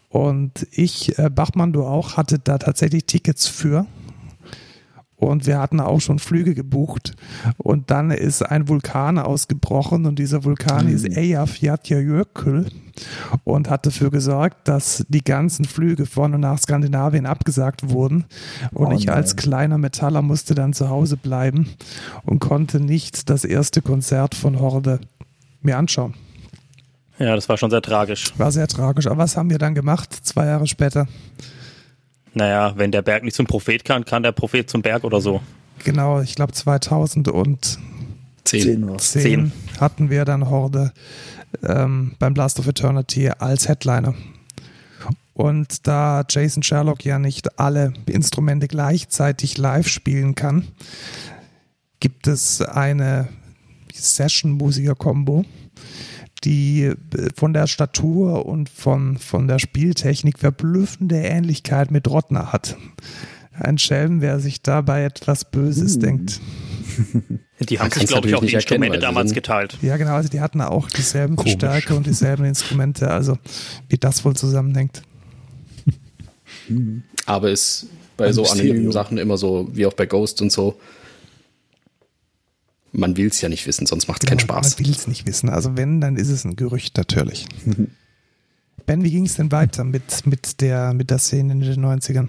[0.10, 3.86] Und ich, äh, Bachmann, du auch, hatte da tatsächlich Tickets für.
[5.22, 7.14] Und wir hatten auch schon Flüge gebucht.
[7.58, 12.66] Und dann ist ein Vulkan ausgebrochen und dieser Vulkan ist Eyjafjallajökull
[13.44, 18.26] und hat dafür gesorgt, dass die ganzen Flüge von und nach Skandinavien abgesagt wurden.
[18.72, 19.16] Und Oh ich nein.
[19.16, 21.70] als kleiner Metaller musste dann zu Hause bleiben
[22.26, 25.02] und konnte nicht das erste Konzert von Horde
[25.62, 26.16] mir anschauen.
[27.20, 28.34] Ja, das war schon sehr tragisch.
[28.40, 29.06] War sehr tragisch.
[29.06, 31.08] Aber was haben wir dann gemacht, zwei Jahre später?
[32.34, 35.42] Naja, wenn der Berg nicht zum Prophet kann, kann der Prophet zum Berg oder so.
[35.84, 37.58] Genau, ich glaube 2010
[38.44, 38.62] Zehn.
[38.62, 39.52] zehn war Zehn.
[39.80, 40.94] hatten wir dann Horde
[41.64, 44.16] ähm, beim Blast of Eternity als Headliner.
[45.34, 50.68] Und da Jason Sherlock ja nicht alle Instrumente gleichzeitig live spielen kann,
[52.00, 53.28] gibt es eine
[53.94, 55.46] Session-Musiker-Kombo,
[56.44, 56.96] die äh,
[57.36, 62.78] von der Statur und von, von der Spieltechnik verblüffende Ähnlichkeit mit Rottner hat.
[63.54, 66.40] Ein Schelm, wer sich dabei etwas Böses denkt.
[67.70, 69.78] Die haben sich, glaube ich, natürlich auch die Instrumente damals geteilt.
[69.82, 71.52] Ja, genau, also die hatten auch dieselben Komisch.
[71.52, 73.38] Verstärker und dieselben Instrumente, also
[73.88, 75.04] wie das wohl zusammenhängt.
[77.28, 80.80] Aber ist bei Ein so anonymen Sachen immer so, wie auch bei Ghost und so.
[82.94, 84.78] Man will es ja nicht wissen, sonst macht es keinen Genau, Spaß.
[84.78, 85.50] Man will es nicht wissen.
[85.50, 87.46] Also wenn, dann ist es ein Gerücht natürlich.
[88.86, 92.28] ben, wie ging es denn weiter mit, mit, der, mit der Szene in den 90ern?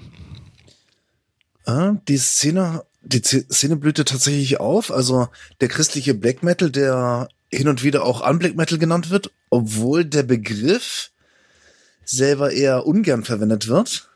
[1.64, 4.92] Ah, die Szene, die Szene blühte tatsächlich auf.
[4.92, 5.28] Also
[5.60, 10.22] der christliche Black Metal, der hin und wieder auch Unblack Metal genannt wird, obwohl der
[10.22, 11.10] Begriff
[12.04, 14.08] selber eher ungern verwendet wird.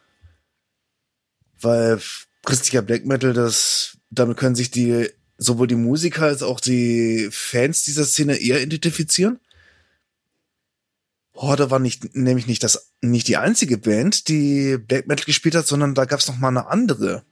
[1.60, 2.00] Weil
[2.44, 7.84] christlicher Black Metal, das, damit können sich die, sowohl die Musiker als auch die Fans
[7.84, 9.38] dieser Szene eher identifizieren.
[11.34, 15.66] Horde war nicht, nämlich nicht das, nicht die einzige Band, die Black Metal gespielt hat,
[15.66, 17.24] sondern da gab's noch mal eine andere.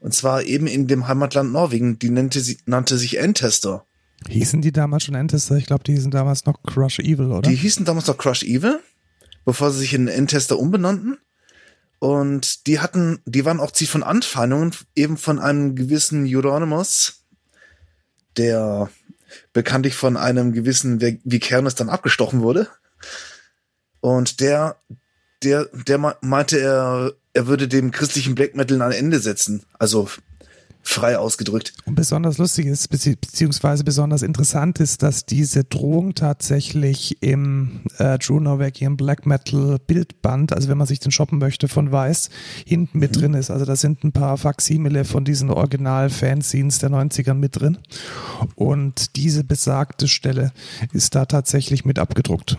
[0.00, 1.98] Und zwar eben in dem Heimatland Norwegen.
[1.98, 3.86] Die nannte, sie, nannte sich Endtester.
[4.28, 5.56] Hießen die damals schon Endtester?
[5.56, 7.48] Ich glaube, die hießen damals noch Crush Evil, oder?
[7.48, 8.80] Die hießen damals noch Crush Evil,
[9.44, 11.18] bevor sie sich in Endtester umbenannten.
[11.98, 17.21] Und die hatten, die waren auch Ziel von Anfeindungen, eben von einem gewissen Euronymous,
[18.36, 18.90] der
[19.52, 22.68] bekanntlich von einem gewissen Vi- Vikernes dann abgestochen wurde.
[24.00, 24.76] Und der,
[25.42, 29.64] der, der me- meinte, er, er würde dem christlichen Black Metal ein Ende setzen.
[29.78, 30.08] Also
[30.84, 31.72] frei ausgedrückt.
[31.86, 38.18] Und besonders lustig ist, bezieh beziehungsweise besonders interessant ist, dass diese Drohung tatsächlich im äh,
[38.18, 42.30] True Norwegian Black Metal Bildband, also wenn man sich den shoppen möchte von Weiß,
[42.66, 43.50] hinten mit drin ist.
[43.50, 47.78] Also da sind ein paar Faximile von diesen Original-Fanzines der 90ern mit drin.
[48.56, 50.52] Und diese besagte Stelle
[50.92, 52.58] ist da tatsächlich mit abgedruckt.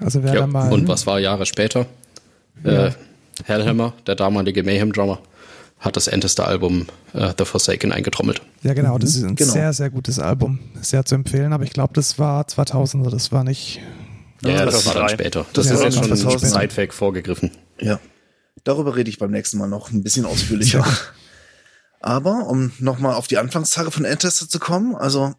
[0.00, 0.72] Also wer Ja, da mal.
[0.72, 1.86] und was war Jahre später?
[2.64, 2.88] Ja.
[2.88, 2.92] Äh,
[3.44, 5.20] Hellhammer, der damalige Mayhem-Drummer,
[5.84, 8.40] hat das älteste Album äh, The Forsaken eingetrommelt.
[8.62, 9.52] Ja, genau, das ist ein genau.
[9.52, 10.58] sehr, sehr gutes Album.
[10.80, 13.80] Sehr zu empfehlen, aber ich glaube, das war 2000er, das war nicht.
[14.42, 15.08] Ja, das war dann 2003.
[15.14, 15.46] später.
[15.52, 16.52] Das Ja, ist jetzt schon 2000.
[16.52, 17.50] Sidefact vorgegriffen.
[17.78, 18.00] Ja.
[18.64, 20.86] Darüber rede ich beim nächsten Mal noch ein bisschen ausführlicher.
[22.00, 25.34] Aber um nochmal auf die Anfangstage von Endtester zu kommen, also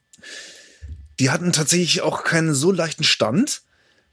[1.19, 3.61] die hatten tatsächlich auch keinen so leichten Stand,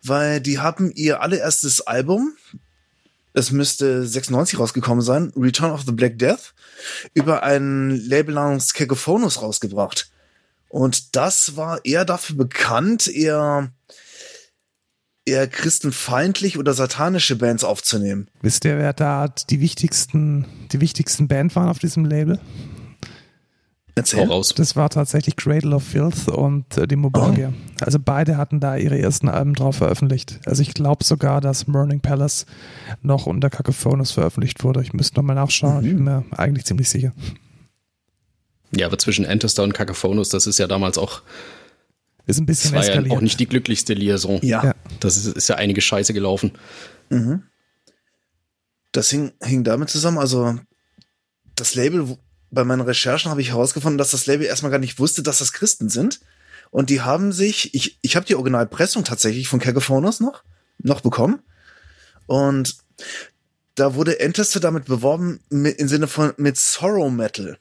[0.04, 2.32] weil die haben ihr allererstes Album,
[3.34, 6.54] es müsste 96 rausgekommen sein, Return of the Black Death,
[7.14, 10.10] über ein Label namens Cacophonus rausgebracht.
[10.68, 13.72] Und das war eher dafür bekannt, eher
[15.24, 18.28] eher christenfeindlich oder satanische Bands aufzunehmen.
[18.40, 22.40] Wisst ihr, wer da die wichtigsten, die wichtigsten Band waren auf diesem Label?
[23.94, 24.24] Erzähl.
[24.24, 24.54] raus.
[24.56, 27.52] Das war tatsächlich Cradle of Filth und äh, Dimo Borgia.
[27.80, 30.40] Also beide hatten da ihre ersten Alben drauf veröffentlicht.
[30.46, 32.46] Also ich glaube sogar, dass Burning Palace
[33.02, 34.80] noch unter Cacophonus veröffentlicht wurde.
[34.82, 35.84] Ich müsste nochmal nachschauen.
[35.84, 37.12] Ich bin mir eigentlich ziemlich sicher.
[38.74, 41.20] Ja, aber zwischen Entester und Cacophonus, das ist ja damals auch,
[42.26, 43.14] Ist ein das bisschen war ja eskaliert.
[43.14, 44.38] auch nicht die glücklichste Liaison.
[44.42, 44.74] Ja, Ja.
[45.00, 46.52] Das ist, ist ja einige Scheiße gelaufen.
[48.92, 50.16] das hing, hing damit zusammen.
[50.18, 50.58] Also
[51.56, 52.18] das Label, wo-
[52.52, 55.52] bei meinen Recherchen habe ich herausgefunden, dass das Label erstmal gar nicht wusste, dass das
[55.52, 56.20] Christen sind.
[56.70, 60.44] Und die haben sich, ich, ich habe die Originalpressung tatsächlich von Cacophonus noch,
[60.78, 61.40] noch bekommen.
[62.26, 62.76] Und
[63.74, 67.58] da wurde Entester damit beworben mit, im Sinne von mit Sorrow Metal.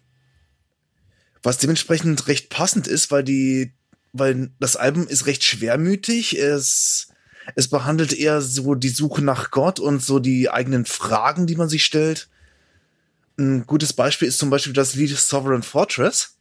[1.42, 3.74] Was dementsprechend recht passend ist, weil die,
[4.12, 6.38] weil das Album ist recht schwermütig.
[6.38, 7.08] Es,
[7.56, 11.70] es behandelt eher so die Suche nach Gott und so die eigenen Fragen, die man
[11.70, 12.30] sich stellt.
[13.42, 16.38] Ein gutes Beispiel ist zum Beispiel das Lied Sovereign Fortress.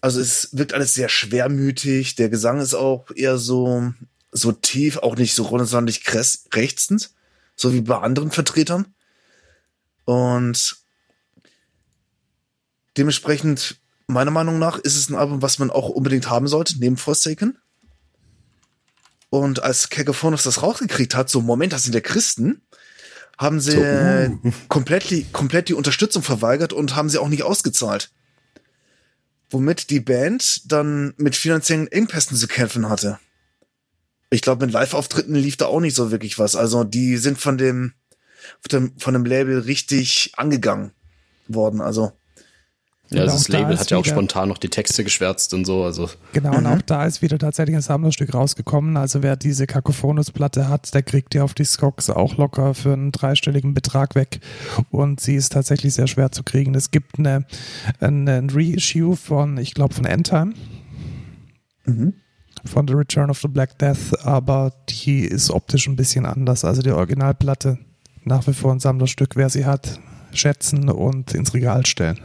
[0.00, 2.14] Also es wirkt alles sehr schwermütig.
[2.14, 3.92] Der Gesang ist auch eher so,
[4.30, 6.04] so tief, auch nicht so runtersandig
[6.54, 7.10] rechtstend,
[7.56, 8.94] so wie bei anderen Vertretern.
[10.04, 10.76] Und
[12.96, 16.96] dementsprechend, meiner Meinung nach, ist es ein Album, was man auch unbedingt haben sollte, neben
[16.96, 17.58] Forsaken.
[19.28, 22.62] Und als Cacophonus das rausgekriegt hat, so Moment, das sind ja Christen,
[23.38, 24.30] haben sie äh,
[24.68, 28.10] komplett, die, komplett die Unterstützung verweigert und haben sie auch nicht ausgezahlt.
[29.50, 33.18] Womit die Band dann mit finanziellen Engpässen zu kämpfen hatte.
[34.30, 36.56] Ich glaube, mit Live-Auftritten lief da auch nicht so wirklich was.
[36.56, 37.92] Also die sind von dem,
[38.60, 40.92] von dem, von dem Label richtig angegangen
[41.46, 41.80] worden.
[41.80, 42.12] Also
[43.10, 45.66] Ja, also das da Label hat ja auch wieder- spontan noch die Texte geschwärzt und
[45.66, 45.84] so.
[45.84, 48.96] Also Genau, und auch da ist wieder tatsächlich ein Sammlerstück rausgekommen.
[48.96, 53.12] Also wer diese Cacophonus-Platte hat, der kriegt die auf die Skox auch locker für einen
[53.12, 54.40] dreistelligen Betrag weg.
[54.90, 56.74] Und sie ist tatsächlich sehr schwer zu kriegen.
[56.74, 57.44] Es gibt eine,
[58.00, 60.54] eine ein Reissue von, ich glaube, von Endtime.
[62.64, 66.64] Von The Return of the Black Death, aber die ist optisch ein bisschen anders.
[66.64, 67.78] Also die Originalplatte
[68.24, 70.00] nach wie vor ein Sammlerstück, wer sie hat,
[70.32, 72.18] schätzen und ins Regal stellen.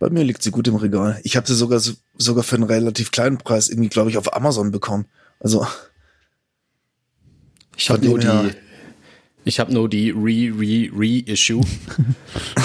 [0.00, 1.20] Bei mir liegt sie gut im Regal.
[1.22, 1.80] Ich habe sie sogar
[2.18, 5.04] sogar für einen relativ kleinen Preis irgendwie, glaube ich, auf Amazon bekommen.
[5.38, 5.64] Also
[7.76, 8.50] ich habe nur her- die,
[9.44, 11.62] ich habe nur die Re Re Reissue,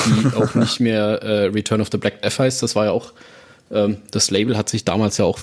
[0.08, 2.64] die auch nicht mehr äh, Return of the Black Death heißt.
[2.64, 3.14] Das war ja auch
[3.72, 5.40] ähm, das Label hat sich damals ja auch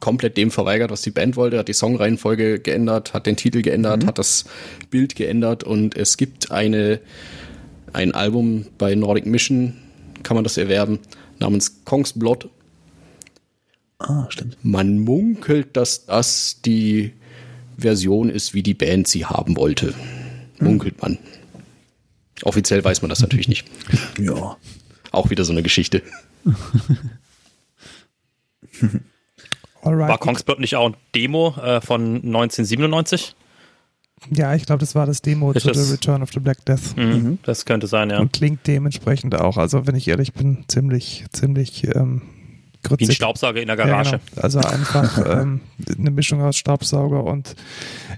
[0.00, 4.04] komplett dem verweigert, was die Band wollte, hat die Songreihenfolge geändert, hat den Titel geändert,
[4.04, 4.46] hat das
[4.90, 7.00] Bild geändert und es gibt eine
[7.92, 9.74] ein Album bei Nordic Mission,
[10.24, 10.98] kann man das erwerben,
[11.38, 12.48] namens Kong's Blood.
[13.98, 14.56] ah, stimmt.
[14.62, 17.12] Man munkelt, dass das die
[17.78, 19.94] Version ist, wie die Band sie haben wollte.
[20.58, 21.18] Munkelt man.
[22.42, 23.66] Offiziell weiß man das natürlich nicht.
[24.18, 24.56] Ja.
[25.10, 26.02] Auch wieder so eine Geschichte.
[29.82, 30.08] Alright.
[30.08, 33.36] War Kongsblot nicht auch ein Demo äh, von 1997?
[34.30, 36.64] Ja, ich glaube, das war das Demo Ist zu das- The Return of the Black
[36.64, 36.96] Death.
[36.96, 37.38] Mhm.
[37.42, 38.20] Das könnte sein, ja.
[38.20, 39.56] Und klingt dementsprechend auch.
[39.58, 42.22] Also, wenn ich ehrlich bin, ziemlich, ziemlich ähm,
[42.98, 43.10] Wie ein.
[43.12, 44.20] Staubsauger in der Ja, Garage.
[44.30, 44.42] genau.
[44.42, 45.60] Also einfach ähm,
[45.98, 47.54] eine Mischung aus Staubsauger und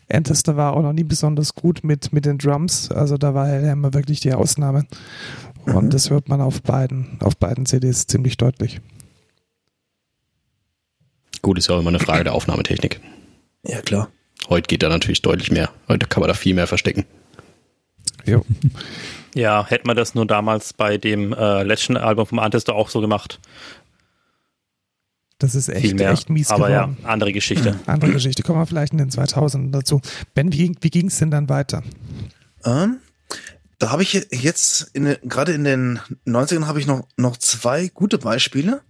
[0.08, 2.90] Entester war auch noch nie besonders gut mit, mit den Drums.
[2.92, 4.86] Also da war Hellhammer wirklich die Ausnahme.
[5.64, 8.80] Und das hört man auf beiden, auf beiden CDs ziemlich deutlich.
[11.42, 13.00] Gut, ist ja auch immer eine Frage der Aufnahmetechnik.
[13.64, 14.08] Ja, klar.
[14.48, 15.70] Heute geht da natürlich deutlich mehr.
[15.88, 17.04] Heute kann man da viel mehr verstecken.
[18.24, 18.44] Jo.
[19.34, 23.00] Ja, hätte man das nur damals bei dem äh, letzten Album vom Antester auch so
[23.00, 23.38] gemacht.
[25.38, 26.10] Das ist Viel echt, mehr.
[26.12, 26.96] echt mies Aber geworden.
[27.02, 27.78] ja, andere Geschichte.
[27.86, 28.42] Andere Geschichte.
[28.42, 30.00] Kommen wir vielleicht in den 2000ern dazu.
[30.34, 31.82] Ben, wie, wie ging es denn dann weiter?
[32.64, 32.98] Ähm,
[33.78, 37.36] da habe ich je- jetzt in, den- gerade in den 90ern habe ich noch, noch
[37.36, 38.80] zwei gute Beispiele.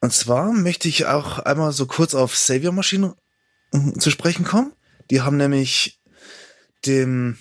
[0.00, 3.14] Und zwar möchte ich auch einmal so kurz auf Savior Maschine ähm,
[3.98, 4.72] zu sprechen kommen.
[5.10, 6.00] Die haben nämlich
[6.86, 7.38] dem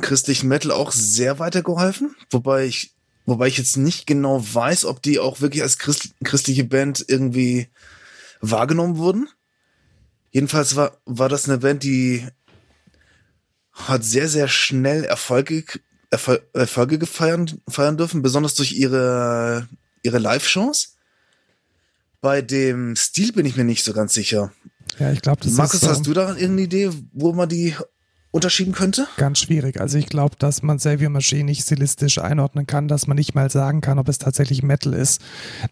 [0.00, 2.94] christlichen Metal auch sehr weitergeholfen, wobei ich,
[3.26, 7.68] wobei ich jetzt nicht genau weiß, ob die auch wirklich als Christ, christliche Band irgendwie
[8.40, 9.28] wahrgenommen wurden.
[10.30, 12.26] Jedenfalls war, war das eine Band, die
[13.72, 15.64] hat sehr, sehr schnell Erfolge,
[16.10, 19.68] Erfol Erfolge gefeiern, feiern dürfen, besonders durch ihre,
[20.02, 20.96] ihre Live-Shows.
[22.20, 24.52] Bei dem Stil bin ich mir nicht so ganz sicher.
[24.98, 25.80] Ja, ich glaube, das Markus, ist.
[25.82, 27.74] so- hast du da irgendeine Idee, wo man die
[28.34, 29.06] unterschieben könnte?
[29.18, 29.78] Ganz schwierig.
[29.78, 33.50] Also ich glaube, dass man Xavier Machine nicht stilistisch einordnen kann, dass man nicht mal
[33.50, 35.20] sagen kann, ob es tatsächlich Metal ist.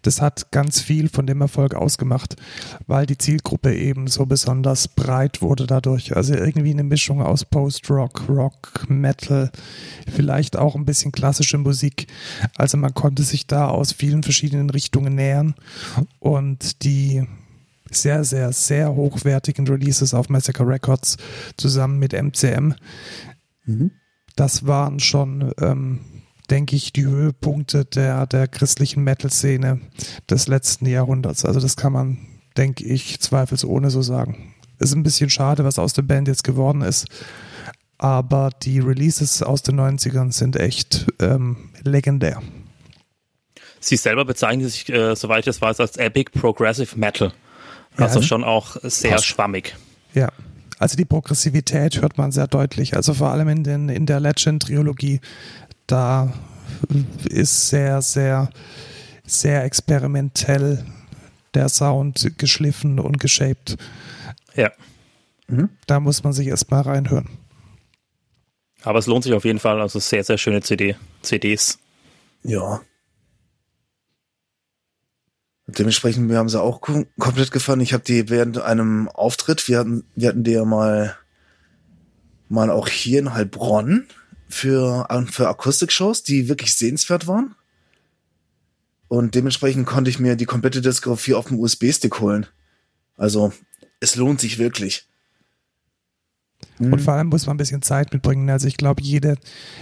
[0.02, 2.36] Das hat ganz viel von dem Erfolg ausgemacht,
[2.86, 6.14] weil die Zielgruppe eben so besonders breit wurde dadurch.
[6.16, 9.50] Also irgendwie eine Mischung aus Post-Rock, Rock, Metal,
[10.12, 12.08] vielleicht auch ein bisschen klassische Musik.
[12.58, 15.54] Also man konnte sich da aus vielen verschiedenen Richtungen nähern
[16.18, 17.26] und die
[17.90, 21.16] sehr, sehr, sehr hochwertigen Releases auf Massacre Records
[21.56, 22.74] zusammen mit MCM.
[23.64, 23.90] Mhm.
[24.36, 26.00] Das waren schon, ähm,
[26.50, 29.80] denke ich, die Höhepunkte der, der christlichen Metal-Szene
[30.28, 31.44] des letzten Jahrhunderts.
[31.44, 32.18] Also das kann man,
[32.56, 34.54] denke ich, zweifelsohne so sagen.
[34.78, 37.06] Ist ein bisschen schade, was aus der Band jetzt geworden ist.
[37.98, 42.40] Aber die Releases aus den 90ern sind echt ähm, legendär.
[43.78, 47.32] Sie selber bezeichnen sich, äh, soweit ich das weiß, als Epic Progressive Metal.
[47.96, 49.26] Also schon auch sehr passt.
[49.26, 49.76] schwammig.
[50.14, 50.30] Ja.
[50.78, 52.96] Also die Progressivität hört man sehr deutlich.
[52.96, 55.20] Also vor allem in, den, in der Legend-Trilogie,
[55.86, 56.32] da
[57.28, 58.50] ist sehr, sehr,
[59.24, 60.84] sehr experimentell
[61.54, 63.76] der Sound geschliffen und geshaped.
[64.54, 64.70] Ja.
[65.48, 65.68] Mhm.
[65.86, 67.28] Da muss man sich erstmal reinhören.
[68.82, 69.80] Aber es lohnt sich auf jeden Fall.
[69.80, 71.78] Also sehr, sehr schöne CD, CDs.
[72.42, 72.80] Ja.
[75.78, 77.80] Dementsprechend, mir haben sie auch kom komplett gefallen.
[77.80, 81.16] Ich habe die während einem Auftritt, wir hatten, wir hatten die ja mal,
[82.48, 84.06] mal auch hier in Heilbronn
[84.48, 87.54] für, für Akustikshows, die wirklich sehenswert waren.
[89.08, 92.46] Und dementsprechend konnte ich mir die komplette Diskografie auf dem USB-Stick holen.
[93.16, 93.52] Also,
[93.98, 95.09] es lohnt sich wirklich.
[96.78, 96.98] Und mhm.
[96.98, 98.48] vor allem muss man ein bisschen Zeit mitbringen.
[98.48, 99.36] Also ich glaube, jede,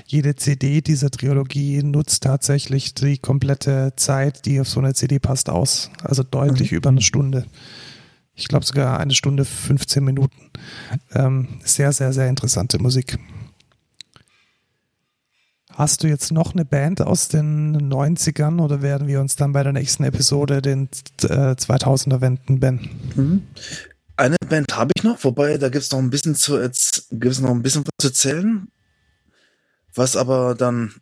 [0.06, 5.48] jede CD dieser Trilogie nutzt tatsächlich die komplette Zeit, die auf so eine CD passt,
[5.48, 5.90] aus.
[6.02, 6.76] Also deutlich mhm.
[6.78, 7.46] über eine Stunde.
[8.34, 10.50] Ich glaube sogar eine Stunde 15 Minuten.
[11.12, 13.18] Ähm, sehr, sehr, sehr interessante Musik.
[15.78, 19.62] Hast du jetzt noch eine Band aus den 90ern oder werden wir uns dann bei
[19.62, 20.88] der nächsten Episode den
[21.22, 22.80] äh, 2000er wenden, Ben?
[23.14, 23.42] Mhm.
[24.18, 26.58] Eine Band habe ich noch, wobei da gibt es noch ein bisschen zu
[27.12, 28.66] gibt's noch ein bisschen was zu erzählen.
[29.94, 30.92] Was aber dann,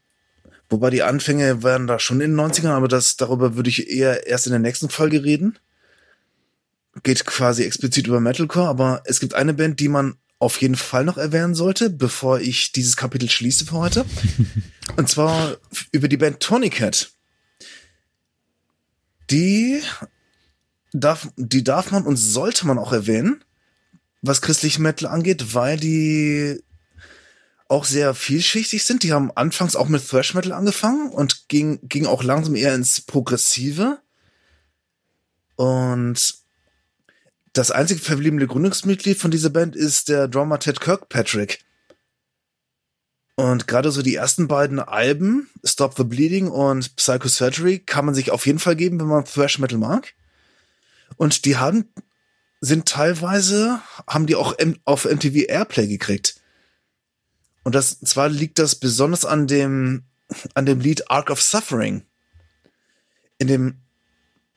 [0.69, 4.27] wobei die Anfänge waren da schon in den 90ern, aber das, darüber würde ich eher
[4.27, 5.59] erst in der nächsten Folge reden.
[7.05, 11.07] Geht quasi explizit über Metalcore, aber es gibt eine Band, die man auf jeden Fall
[11.07, 14.05] noch erwähnen sollte, bevor ich dieses Kapitel schließe für heute.
[14.99, 15.57] Und zwar
[15.91, 17.13] über die Band Tony Cat.
[19.31, 19.81] Die
[20.93, 23.45] darf, die darf man und sollte man auch erwähnen,
[24.23, 26.63] was christliche Metal angeht, weil die
[27.69, 29.03] auch sehr vielschichtig sind.
[29.03, 33.01] Die haben anfangs auch mit Thrash Metal angefangen und ging, ging auch langsam eher ins
[33.01, 33.99] Progressive.
[35.57, 36.35] Und
[37.53, 41.65] das einzige verbliebene Gründungsmitglied von dieser Band ist der Drummer Ted Kirkpatrick.
[43.35, 48.31] Und gerade so die ersten beiden Alben, Stop the Bleeding und Psychosurgery, kann man sich
[48.31, 50.15] auf jeden Fall geben, wenn man Thrash Metal mag.
[51.17, 51.89] Und die haben,
[52.61, 56.41] sind teilweise, haben die auch auf MTV Airplay gekriegt.
[57.63, 60.05] Und das, zwar liegt das besonders an dem,
[60.55, 62.03] an dem Lied Ark of Suffering.
[63.39, 63.79] In dem,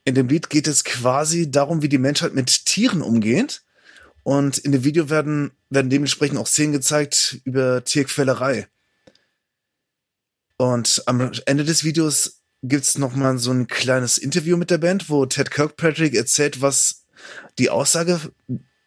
[0.05, 3.63] in dem Lied geht es quasi darum, wie die Menschheit mit Tieren umgeht.
[4.23, 8.67] Und in dem Video werden, werden dementsprechend auch Szenen gezeigt über Tierquälerei.
[10.57, 15.09] Und am Ende des Videos gibt's noch mal so ein kleines Interview mit der Band,
[15.09, 17.05] wo Ted Kirkpatrick erzählt, was
[17.57, 18.19] die Aussage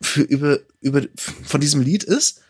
[0.00, 2.42] für über über von diesem Lied ist.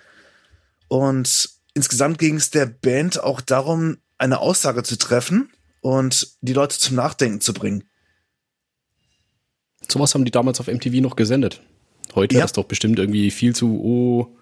[0.89, 6.79] Und insgesamt ging es der Band auch darum, eine Aussage zu treffen und die Leute
[6.79, 7.85] zum Nachdenken zu bringen.
[9.91, 11.61] Sowas haben die damals auf MTV noch gesendet.
[12.15, 12.45] Heute ja.
[12.45, 14.37] ist doch bestimmt irgendwie viel zu, oh,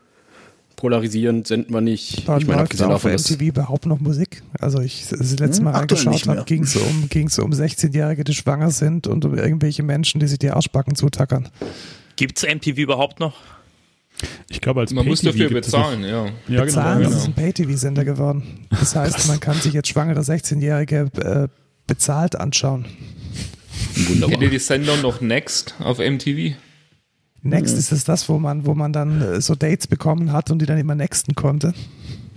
[0.81, 2.27] polarisierend sind wir nicht.
[2.27, 4.43] Wann ich meine, abgesehen auf MTV überhaupt noch Musik?
[4.59, 8.25] Also ich das letzte hm, Mal hm, reingeschaut habe, ging es um, ging's um 16-Jährige,
[8.25, 11.49] die schwanger sind und um irgendwelche Menschen, die sich die Arschbacken zutackern.
[12.17, 13.35] Gibt es MTV überhaupt noch?
[14.49, 16.27] Ich glaube, als Man muss dafür bezahlen, ja.
[16.49, 16.65] ja.
[16.65, 17.11] Bezahlen, genau.
[17.11, 18.67] das ist ein Pay-TV-Sender geworden.
[18.71, 21.49] Das heißt, man kann sich jetzt schwangere 16-Jährige äh,
[21.87, 22.87] bezahlt anschauen.
[23.95, 24.31] Wunderbar.
[24.31, 26.55] Kennt ihr die Sender noch Next auf MTV?
[27.43, 27.79] Next mhm.
[27.79, 30.67] ist es das, wo man, wo man dann äh, so Dates bekommen hat und die
[30.67, 31.75] dann immer nexten konnte.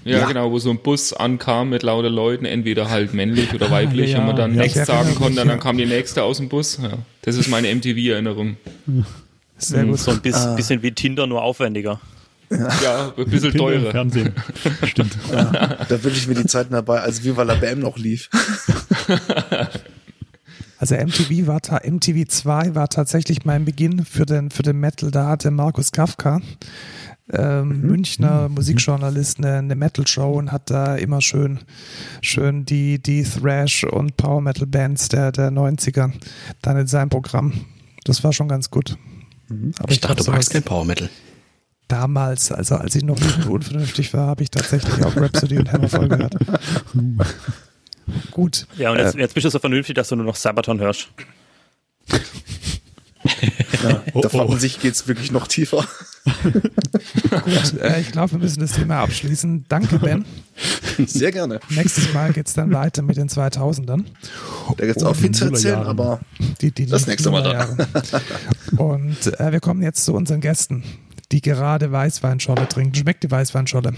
[0.06, 3.71] Ja, ja, genau, wo so ein Bus ankam mit lauter Leuten, entweder halt männlich oder
[3.71, 6.38] weiblich, ja, und man dann ja, Next sagen konnte, und dann kam die nächste aus
[6.38, 6.77] dem Bus.
[6.82, 8.58] Ja, das ist meine MTV-Erinnerung.
[9.58, 10.00] Sehr gut.
[10.00, 10.56] So ein bisschen, ah.
[10.56, 12.02] bisschen wie Tinder, nur aufwendiger.
[12.84, 13.92] Ja, ein bisschen teurer.
[13.92, 14.34] Fernsehen.
[14.84, 15.17] Stimmt.
[15.32, 15.46] Ja,
[15.90, 18.30] da wünsche ich mir die Zeiten dabei, als Viva la BM noch lief.
[20.84, 25.12] Also MTV war MTV 2 war tatsächlich mein Beginn für den, für den Metal.
[25.12, 26.42] Da hatte Markus Kafka,
[27.31, 27.88] ähm, mhm.
[27.88, 28.56] Münchner mhm.
[28.56, 31.62] Musikjournalist, eine, eine Metal-Show und hat da immer schön,
[32.21, 36.12] schön die, die Thrash und Power Metal Bands der, der 90er
[36.62, 37.54] dann in seinem Programm.
[38.04, 38.98] Das war schon ganz gut.
[39.48, 39.71] Mhm.
[39.79, 41.10] Aber ich, ich dachte, du magst kein Power Metal
[41.88, 46.10] damals, also als ich noch nicht unvernünftig war, habe ich tatsächlich auch Rhapsody und Hammerfall
[46.10, 46.36] gehört.
[48.31, 48.67] Gut.
[48.77, 51.10] Ja, und jetzt, äh, jetzt bist du so vernünftig, dass du nur noch Sabaton hörst.
[53.83, 55.85] Ja, oh, da fragt man sich, geht es wirklich noch tiefer?
[56.43, 59.65] Gut, äh, ich glaube, wir müssen das Thema abschließen.
[59.67, 60.23] Danke, Ben.
[61.06, 61.60] Sehr gerne.
[61.69, 64.06] Nächstes Mal geht es dann weiter mit den 2000ern.
[64.77, 66.21] Da gibt es auch viel zu erzählen, aber
[66.62, 67.87] die, die das nächste Mal dann.
[68.77, 70.83] Und äh, wir kommen jetzt zu unseren Gästen
[71.33, 72.95] die gerade Weißweinscholle trinken.
[72.95, 73.93] Schmeckt die Weißweinscholle?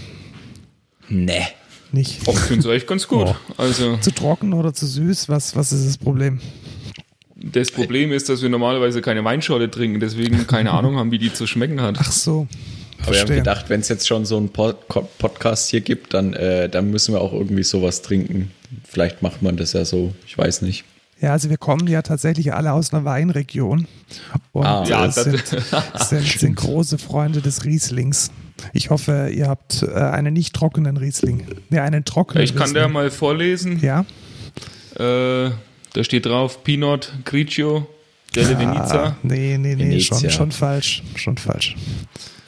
[1.08, 1.46] Nee.
[1.92, 2.20] Nicht.
[2.26, 3.28] Oh, ich finde es echt ganz gut.
[3.28, 3.36] Oh.
[3.56, 5.28] Also zu trocken oder zu süß?
[5.28, 6.40] Was, was ist das Problem?
[7.36, 11.32] Das Problem ist, dass wir normalerweise keine Weinscholle trinken, deswegen keine Ahnung haben, wie die
[11.32, 11.96] zu schmecken hat.
[11.98, 12.48] Ach so.
[13.02, 16.32] Aber wir haben gedacht, wenn es jetzt schon so einen Pod Podcast hier gibt, dann,
[16.32, 18.50] äh, dann müssen wir auch irgendwie sowas trinken.
[18.84, 20.84] Vielleicht macht man das ja so, ich weiß nicht.
[21.20, 23.86] Ja, also wir kommen ja tatsächlich alle aus einer Weinregion
[24.52, 25.42] und ah, ja, sind,
[25.94, 28.30] sind, sind, große Freunde des Rieslings.
[28.72, 31.46] Ich hoffe, ihr habt äh, einen nicht trockenen Riesling.
[31.70, 32.74] Ja, einen trockenen Ich kann Riesling.
[32.74, 33.80] der mal vorlesen.
[33.80, 34.04] Ja.
[34.94, 35.50] Äh,
[35.92, 37.86] da steht drauf Pinot Grigio
[38.34, 39.16] delle ja, Venezia.
[39.22, 40.18] Nee, nee, nee, Venezia.
[40.18, 41.02] schon, schon falsch.
[41.16, 41.76] Schon falsch.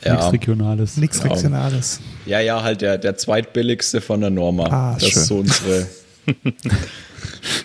[0.05, 0.15] Ja.
[0.15, 0.97] Nichts Regionales.
[0.97, 1.35] Nichts genau.
[1.35, 2.01] Regionales.
[2.27, 4.67] Ja, ja, halt der, der zweitbilligste von der Norma.
[4.67, 5.23] Ah, das schön.
[5.23, 5.87] ist so unsere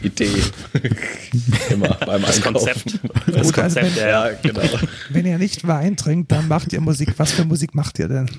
[0.04, 0.42] Idee.
[1.70, 3.00] Immer beim das Konzept.
[3.28, 4.62] Das Gut, Konzept, also wenn, ja, genau.
[5.10, 7.14] Wenn ihr nicht Wein trinkt, dann macht ihr Musik.
[7.18, 8.30] Was für Musik macht ihr denn?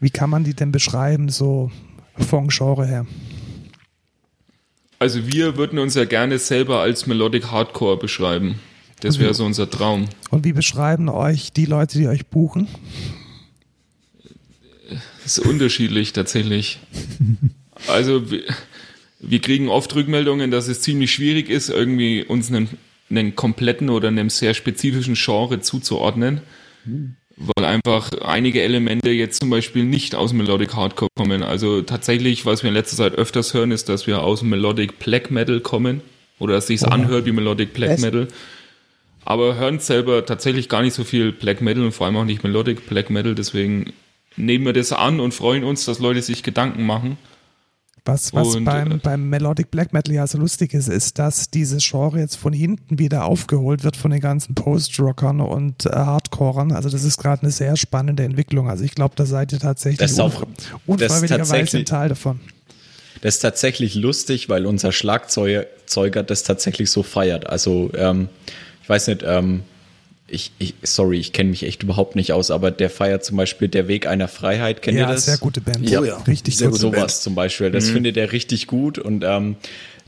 [0.00, 1.70] Wie kann man die denn beschreiben, so
[2.16, 3.06] vom Genre her?
[4.98, 8.60] Also wir würden uns ja gerne selber als Melodic Hardcore beschreiben.
[9.00, 10.08] Das wäre so unser Traum.
[10.30, 12.68] Und wie beschreiben euch die Leute, die euch buchen?
[15.22, 16.80] Das ist unterschiedlich tatsächlich.
[17.88, 18.22] Also
[19.28, 22.68] wir kriegen oft Rückmeldungen, dass es ziemlich schwierig ist, irgendwie uns einen,
[23.10, 26.40] einen kompletten oder einem sehr spezifischen Genre zuzuordnen.
[26.84, 27.16] Mhm.
[27.36, 31.42] Weil einfach einige Elemente jetzt zum Beispiel nicht aus Melodic Hardcore kommen.
[31.42, 35.32] Also tatsächlich, was wir in letzter Zeit öfters hören, ist, dass wir aus Melodic Black
[35.32, 36.00] Metal kommen.
[36.38, 36.90] Oder dass sich's oh.
[36.90, 38.28] anhört wie Melodic Black Metal.
[39.24, 42.44] Aber hören selber tatsächlich gar nicht so viel Black Metal und vor allem auch nicht
[42.44, 43.34] Melodic Black Metal.
[43.34, 43.92] Deswegen
[44.36, 47.16] nehmen wir das an und freuen uns, dass Leute sich Gedanken machen
[48.04, 51.50] was, was und, beim, äh, beim Melodic Black Metal ja so lustig ist, ist, dass
[51.50, 56.72] dieses Genre jetzt von hinten wieder aufgeholt wird von den ganzen Post-Rockern und äh, Hardcorern.
[56.72, 58.68] Also das ist gerade eine sehr spannende Entwicklung.
[58.68, 60.46] Also ich glaube, da seid ihr tatsächlich auch,
[60.86, 62.40] unfreiwilligerweise ein Teil davon.
[63.22, 65.64] Das ist tatsächlich lustig, weil unser Schlagzeuger
[66.22, 67.48] das tatsächlich so feiert.
[67.48, 68.28] Also ähm,
[68.82, 69.62] ich weiß nicht, ähm,
[70.34, 73.68] ich, ich, sorry, ich kenne mich echt überhaupt nicht aus, aber der feiert zum Beispiel
[73.68, 74.82] Der Weg einer Freiheit.
[74.82, 75.26] Kennt ja, ihr das?
[75.26, 75.88] sehr gute Band.
[75.88, 76.16] Ja, oh ja.
[76.26, 76.78] richtig sehr gut.
[76.78, 77.10] Sowas Band.
[77.12, 77.70] zum Beispiel.
[77.70, 77.92] Das mhm.
[77.94, 79.56] findet er richtig gut und ähm,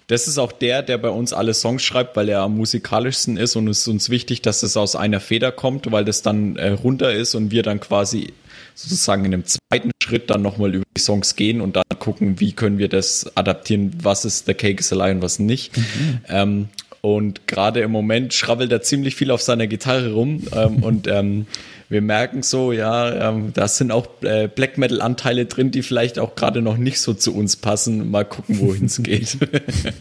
[0.08, 3.56] das ist auch der, der bei uns alle Songs schreibt, weil er am musikalischsten ist
[3.56, 6.70] und es ist uns wichtig, dass es aus einer Feder kommt, weil das dann äh,
[6.70, 8.32] runter ist und wir dann quasi
[8.74, 12.52] sozusagen in einem zweiten Schritt dann nochmal über die Songs gehen und dann gucken, wie
[12.52, 15.76] können wir das adaptieren, was ist The Cake is a Lie und was nicht.
[15.76, 16.18] Mhm.
[16.28, 16.68] Ähm,
[17.00, 20.42] und gerade im Moment schrabbelt er ziemlich viel auf seiner Gitarre rum.
[20.54, 21.46] Ähm, und ähm,
[21.88, 26.34] wir merken so, ja, ähm, da sind auch äh, Black Metal-Anteile drin, die vielleicht auch
[26.34, 28.10] gerade noch nicht so zu uns passen.
[28.10, 29.38] Mal gucken, wohin es geht.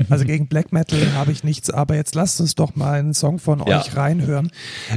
[0.10, 3.40] Also gegen Black Metal habe ich nichts, aber jetzt lasst uns doch mal einen Song
[3.40, 3.80] von ja.
[3.80, 4.52] euch reinhören.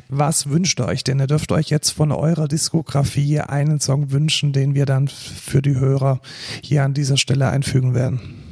[0.08, 1.18] Was wünscht ihr euch denn?
[1.18, 5.76] Ihr dürft euch jetzt von eurer Diskografie einen Song wünschen, den wir dann für die
[5.76, 6.20] Hörer
[6.62, 8.47] hier an dieser Stelle einfügen werden.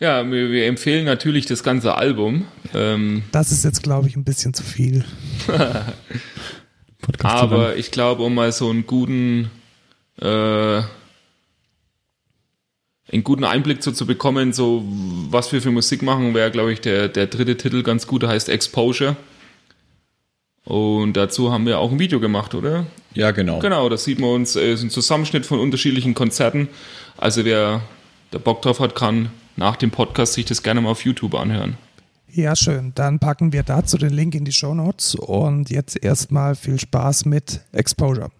[0.00, 2.46] Ja, wir, wir, empfehlen natürlich das ganze Album.
[2.74, 5.04] Ähm, das ist jetzt, glaube ich, ein bisschen zu viel.
[7.22, 9.50] Aber ich glaube, um mal so einen guten,
[10.18, 10.26] äh,
[13.12, 14.82] einen guten Einblick so zu bekommen, so
[15.28, 18.30] was wir für Musik machen, wäre, glaube ich, der, der dritte Titel ganz gut, der
[18.30, 19.16] heißt Exposure.
[20.64, 22.86] Und dazu haben wir auch ein Video gemacht, oder?
[23.12, 23.58] Ja, genau.
[23.58, 26.68] Genau, da sieht man uns, äh, ist ein Zusammenschnitt von unterschiedlichen Konzerten.
[27.18, 27.82] Also wer
[28.32, 31.76] der Bock drauf hat, kann nach dem Podcast sich das gerne mal auf YouTube anhören.
[32.32, 32.92] Ja, schön.
[32.94, 37.24] Dann packen wir dazu den Link in die Show Notes und jetzt erstmal viel Spaß
[37.24, 38.30] mit Exposure.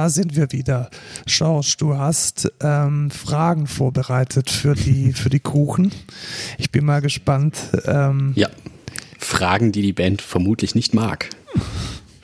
[0.00, 0.88] Da sind wir wieder.
[1.26, 5.92] Schorsch, du hast ähm, Fragen vorbereitet für die, für die Kuchen.
[6.56, 7.58] Ich bin mal gespannt.
[7.84, 8.48] Ähm, ja,
[9.18, 11.28] Fragen, die die Band vermutlich nicht mag.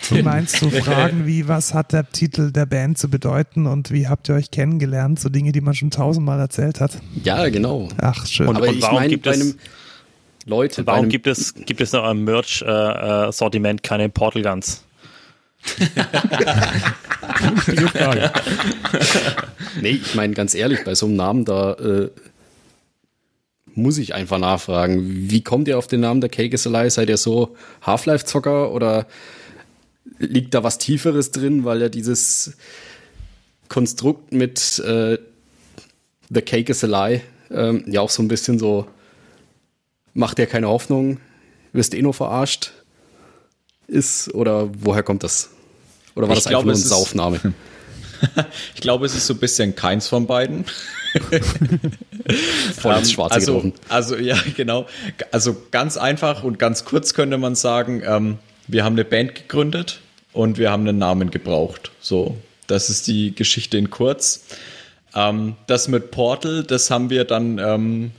[0.09, 4.09] Du meinst so Fragen wie, was hat der Titel der Band zu bedeuten und wie
[4.09, 5.21] habt ihr euch kennengelernt?
[5.21, 6.93] So Dinge, die man schon tausendmal erzählt hat.
[7.25, 7.89] Ja, genau.
[8.01, 8.49] Ach, schön.
[8.49, 9.57] Und, Aber und ich warum meine, gibt es,
[10.47, 14.86] Leute, warum gibt es, gibt es noch im Merch-Sortiment keine Portal Guns?
[19.81, 22.11] Nee, ich meine ganz ehrlich, bei so einem Namen da äh,
[23.75, 25.31] muss ich einfach nachfragen.
[25.31, 26.91] Wie kommt ihr auf den Namen der Cake is Alive?
[26.91, 29.07] Seid ihr so Half-Life-Zocker oder
[30.19, 32.57] liegt da was Tieferes drin, weil ja dieses
[33.69, 35.19] Konstrukt mit äh,
[36.31, 38.87] The Cake is Alive ähm, ja auch so ein bisschen so
[40.15, 41.19] macht dir keine Hoffnung,
[41.73, 42.73] wirst eh nur verarscht
[43.89, 45.51] ist oder woher kommt das?
[46.15, 47.41] Oder war Ich das einfach glaube, nur ein es ist- Saufname?
[48.75, 50.65] Ich glaube, es ist so ein bisschen keins von beiden.
[52.79, 53.73] Voll ins Ähm, Schwarze also, getroffen.
[53.89, 54.87] Also ja, genau.
[55.33, 60.01] Also ganz einfach und ganz kurz könnte man sagen, ähm, wir haben eine Band gegründet
[60.33, 61.93] und wir haben einen Namen gebraucht.
[62.01, 64.45] So, das ist die Geschichte in kurz.
[65.15, 68.11] Ähm, das mit Portal, das haben wir dann ähm,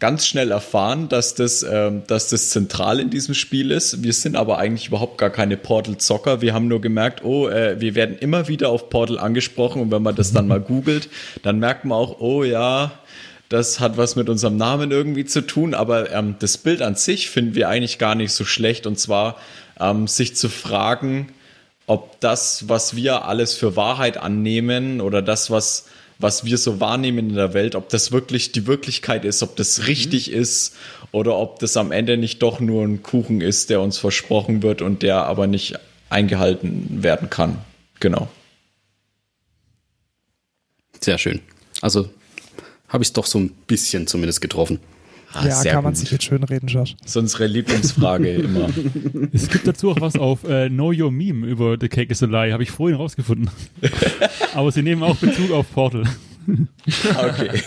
[0.00, 4.02] ganz schnell erfahren, dass das, ähm, dass das zentral in diesem Spiel ist.
[4.02, 6.40] Wir sind aber eigentlich überhaupt gar keine Portal-Zocker.
[6.40, 10.02] Wir haben nur gemerkt, oh, äh, wir werden immer wieder auf Portal angesprochen und wenn
[10.02, 11.08] man das dann mal googelt,
[11.42, 12.92] dann merkt man auch, oh ja,
[13.48, 17.30] das hat was mit unserem Namen irgendwie zu tun, aber ähm, das Bild an sich
[17.30, 19.36] finden wir eigentlich gar nicht so schlecht und zwar
[19.80, 21.32] ähm, sich zu fragen,
[21.86, 25.86] ob das, was wir alles für Wahrheit annehmen oder das, was,
[26.18, 29.86] was wir so wahrnehmen in der Welt, ob das wirklich die Wirklichkeit ist, ob das
[29.86, 30.74] richtig ist
[31.12, 34.82] oder ob das am Ende nicht doch nur ein Kuchen ist, der uns versprochen wird
[34.82, 35.78] und der aber nicht
[36.10, 37.58] eingehalten werden kann.
[38.00, 38.28] Genau.
[41.00, 41.40] Sehr schön.
[41.80, 42.10] Also
[42.88, 44.80] habe ich es doch so ein bisschen zumindest getroffen.
[45.34, 46.00] Ah, ja, sehr kann man gut.
[46.00, 46.96] sich jetzt schön reden, Josh.
[47.02, 48.68] Das ist unsere Lieblingsfrage immer.
[49.32, 52.26] Es gibt dazu auch was auf äh, Know Your Meme über The Cake is a
[52.26, 53.50] Lie, habe ich vorhin rausgefunden.
[54.54, 56.04] Aber sie nehmen auch Bezug auf Portal.
[57.04, 57.62] Okay.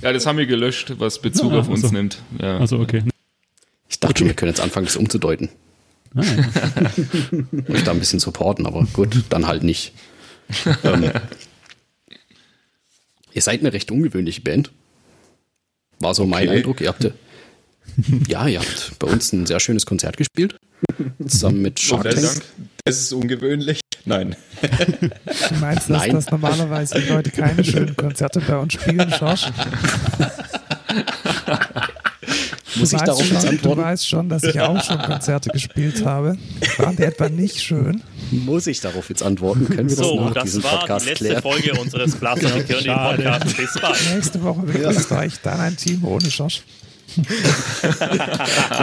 [0.00, 1.94] Ja, das haben wir gelöscht, was Bezug Ah, auf uns ach so.
[1.94, 2.22] nimmt.
[2.40, 2.56] Ja.
[2.58, 3.02] Also okay.
[3.88, 5.50] Ich dachte, wir können jetzt anfangen, das umzudeuten.
[6.14, 6.88] Ah, ja.
[7.74, 9.92] Euch da ein bisschen supporten, aber gut, dann halt nicht.
[10.82, 11.10] ähm,
[13.34, 14.70] ihr seid eine recht ungewöhnliche Band.
[16.00, 16.58] War so mein Okay.
[16.58, 16.80] Eindruck.
[16.80, 17.04] Ihr habt
[18.28, 20.56] ja, ihr habt bei uns ein sehr schönes Konzert gespielt.
[21.26, 22.44] Zusammen mit Shark Das, Tank.
[22.84, 23.80] das ist ungewöhnlich.
[24.06, 24.34] Nein.
[24.62, 26.12] Du meinst, dass, Nein.
[26.12, 29.46] dass normalerweise die Leute keine schönen Konzerte bei uns spielen, Josh?
[32.76, 33.80] Muss du ich weißt darauf schon, jetzt Du antworten?
[33.82, 36.36] weißt schon, dass ich auch schon Konzerte gespielt habe.
[36.78, 38.02] Waren die etwa nicht schön?
[38.30, 39.66] Muss ich darauf jetzt antworten?
[39.66, 41.42] Können wir das So, nach das diesem war Podcast die letzte klären?
[41.42, 43.54] Folge unseres Blaster Security Podcasts.
[43.54, 44.14] Bis bald.
[44.14, 46.62] Nächste Woche begrüßt euch dann ein Team ohne Josh.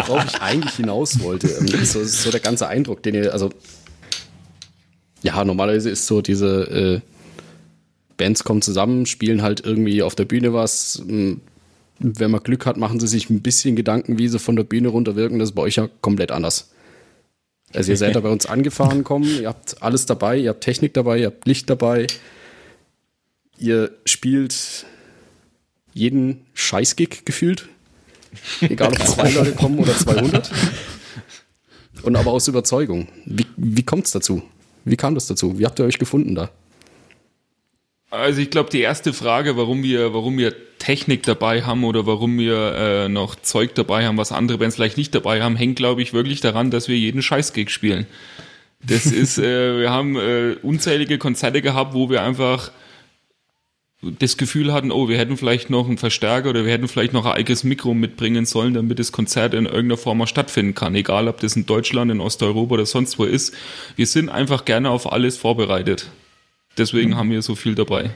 [0.07, 1.47] worauf ich eigentlich hinaus wollte.
[1.47, 3.51] Ähm, So, so der ganze Eindruck, den ihr, also
[5.23, 7.01] ja, normalerweise ist so diese äh,
[8.17, 11.01] Bands kommen zusammen, spielen halt irgendwie auf der Bühne was.
[11.99, 14.89] Wenn man Glück hat, machen sie sich ein bisschen Gedanken, wie sie von der Bühne
[14.89, 15.39] runterwirken.
[15.39, 16.71] Das ist bei euch ja komplett anders.
[17.73, 20.93] Also ihr seid da bei uns angefahren kommen, ihr habt alles dabei, ihr habt Technik
[20.93, 22.07] dabei, ihr habt Licht dabei.
[23.59, 24.85] Ihr spielt
[25.93, 27.67] jeden Scheißgig gefühlt.
[28.61, 30.51] Egal ob zwei Leute kommen oder 200.
[32.03, 33.07] Und aber aus Überzeugung.
[33.25, 34.43] Wie, wie kommt es dazu?
[34.85, 35.57] Wie kam das dazu?
[35.59, 36.51] Wie habt ihr euch gefunden da?
[38.09, 42.37] Also ich glaube, die erste Frage, warum wir, warum wir Technik dabei haben oder warum
[42.39, 46.01] wir äh, noch Zeug dabei haben, was andere Bands vielleicht nicht dabei haben, hängt, glaube
[46.01, 48.07] ich, wirklich daran, dass wir jeden Scheißgig spielen.
[48.81, 52.71] Das ist, äh, wir haben äh, unzählige Konzerte gehabt, wo wir einfach
[54.01, 57.25] das Gefühl hatten, oh, wir hätten vielleicht noch einen Verstärker oder wir hätten vielleicht noch
[57.25, 60.93] ein eigenes Mikro mitbringen sollen, damit das Konzert in irgendeiner Form auch stattfinden kann.
[60.95, 63.55] Egal, ob das in Deutschland, in Osteuropa oder sonst wo ist.
[63.95, 66.11] Wir sind einfach gerne auf alles vorbereitet.
[66.77, 68.11] Deswegen haben wir so viel dabei.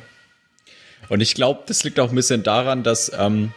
[1.09, 3.51] Und ich glaube, das liegt auch ein bisschen daran, dass ähm,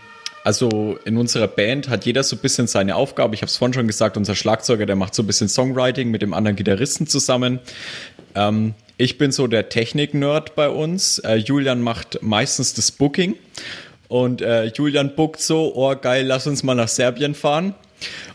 [0.45, 3.35] also in unserer Band hat jeder so ein bisschen seine Aufgabe.
[3.35, 6.21] Ich habe es vorhin schon gesagt, unser Schlagzeuger, der macht so ein bisschen Songwriting mit
[6.21, 7.61] dem anderen Gitarristen zusammen.
[8.35, 11.19] Ähm, ich bin so der Technik-Nerd bei uns.
[11.21, 13.37] Äh, Julian macht meistens das Booking.
[14.09, 17.75] Und äh, Julian bookt so, oh geil, lass uns mal nach Serbien fahren.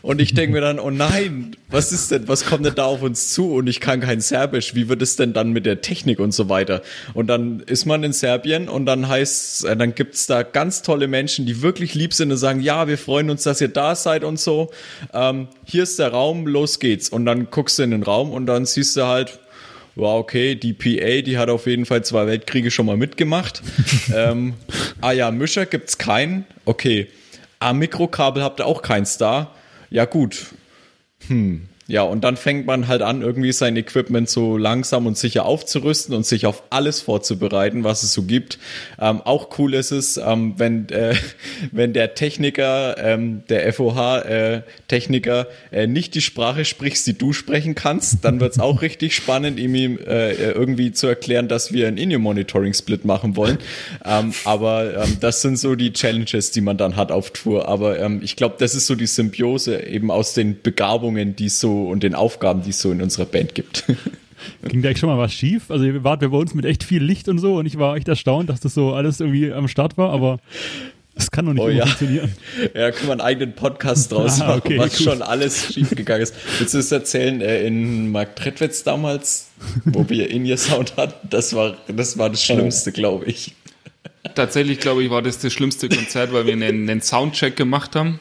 [0.02, 3.02] Und ich denke mir dann, oh nein, was ist denn, was kommt denn da auf
[3.02, 3.54] uns zu?
[3.54, 6.48] Und ich kann kein Serbisch, wie wird es denn dann mit der Technik und so
[6.48, 6.82] weiter?
[7.14, 11.08] Und dann ist man in Serbien und dann heißt äh, dann gibt's da ganz tolle
[11.08, 14.24] Menschen, die wirklich lieb sind und sagen, ja, wir freuen uns, dass ihr da seid
[14.24, 14.70] und so.
[15.12, 17.08] Ähm, hier ist der Raum, los geht's.
[17.08, 19.38] Und dann guckst du in den Raum und dann siehst du halt,
[19.96, 23.62] war okay, die PA, die hat auf jeden Fall zwei Weltkriege schon mal mitgemacht.
[24.14, 24.54] ähm,
[25.00, 26.46] ah ja, Mischer gibt's keinen.
[26.64, 27.08] Okay.
[27.58, 29.52] Ah, Mikrokabel habt ihr auch keins da.
[29.90, 30.54] Ja, gut.
[31.26, 31.68] Hm.
[31.90, 36.14] Ja, und dann fängt man halt an, irgendwie sein Equipment so langsam und sicher aufzurüsten
[36.14, 38.60] und sich auf alles vorzubereiten, was es so gibt.
[39.00, 41.16] Ähm, auch cool ist es, ähm, wenn, äh,
[41.72, 47.74] wenn der Techniker, ähm, der FOH-Techniker, äh, äh, nicht die Sprache spricht, die du sprechen
[47.74, 53.04] kannst, dann wird's auch richtig spannend, ihm äh, irgendwie zu erklären, dass wir ein In-Ear-Monitoring-Split
[53.04, 53.58] machen wollen.
[54.04, 57.66] Ähm, aber ähm, das sind so die Challenges, die man dann hat auf Tour.
[57.66, 61.79] Aber ähm, ich glaube, das ist so die Symbiose eben aus den Begabungen, die so
[61.88, 63.84] und den Aufgaben, die es so in unserer Band gibt.
[64.68, 65.70] Ging da echt schon mal was schief?
[65.70, 68.08] Also ihr wart bei uns mit echt viel Licht und so und ich war echt
[68.08, 70.38] erstaunt, dass das so alles irgendwie am Start war, aber
[71.14, 71.86] das kann doch nicht Oh immer ja.
[71.86, 72.32] funktionieren.
[72.74, 75.02] Ja, da können wir einen eigenen Podcast draus Ah, machen, okay, was gut.
[75.04, 76.34] schon alles schiefgegangen ist.
[76.58, 79.48] Willst du es erzählen, äh, in Mark Trettwitz damals,
[79.84, 81.28] wo wir In-Ear-Sound hatten?
[81.28, 83.54] Das war, das war das Schlimmste, glaube ich.
[84.34, 88.18] Tatsächlich, glaube ich, war das das schlimmste Konzert, weil wir einen, einen Soundcheck gemacht haben.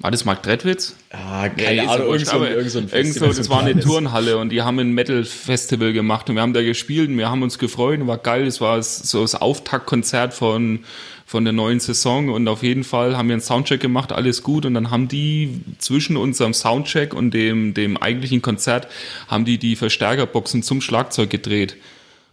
[0.00, 0.96] War das Mark Trettwitz?
[1.10, 3.78] Ah, Nee, keine ist Ahnung, irgend so, irgend so ein Festival, das so war eine.
[3.80, 7.42] Turnhalle und die haben ein Metal-Festival gemacht und wir haben da gespielt und wir haben
[7.42, 8.46] uns gefreut und war geil.
[8.46, 10.80] Das war so das Auftaktkonzert von,
[11.26, 14.64] von der neuen Saison und auf jeden Fall haben wir einen Soundcheck gemacht, alles gut
[14.64, 18.88] und dann haben die zwischen unserem Soundcheck und dem, dem eigentlichen Konzert
[19.28, 21.76] haben die die Verstärkerboxen zum Schlagzeug gedreht.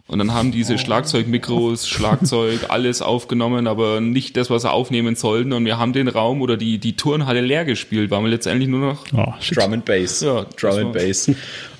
[0.08, 5.52] Und dann haben diese Schlagzeugmikros, Schlagzeug, alles aufgenommen, aber nicht das, was sie aufnehmen sollten.
[5.52, 8.80] Und wir haben den Raum oder die, die Turnhalle leer gespielt, weil wir letztendlich nur
[8.80, 9.34] noch Oh.
[9.54, 10.22] Drum and Bass.
[10.22, 11.30] Ja, Drum and Bass.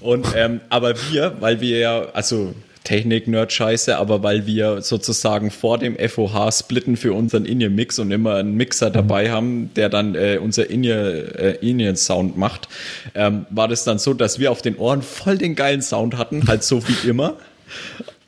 [0.01, 2.55] Und ähm, aber wir, weil wir ja, also
[2.85, 8.55] Technik-Nerd-Scheiße, aber weil wir sozusagen vor dem FOH splitten für unseren In-Ear-Mix und immer einen
[8.57, 12.69] Mixer dabei haben, der dann äh, unser In-Ear- äh, In-Ear-Sound macht,
[13.15, 16.47] ähm, war das dann so, dass wir auf den Ohren voll den geilen Sound hatten,
[16.47, 17.35] halt so wie immer.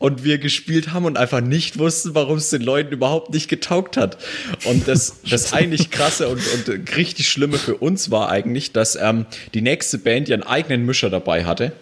[0.01, 3.97] Und wir gespielt haben und einfach nicht wussten, warum es den Leuten überhaupt nicht getaugt
[3.97, 4.17] hat.
[4.65, 9.27] Und das, das eigentlich krasse und, und richtig schlimme für uns war eigentlich, dass ähm,
[9.55, 11.73] die nächste Band ihren eigenen Mischer dabei hatte.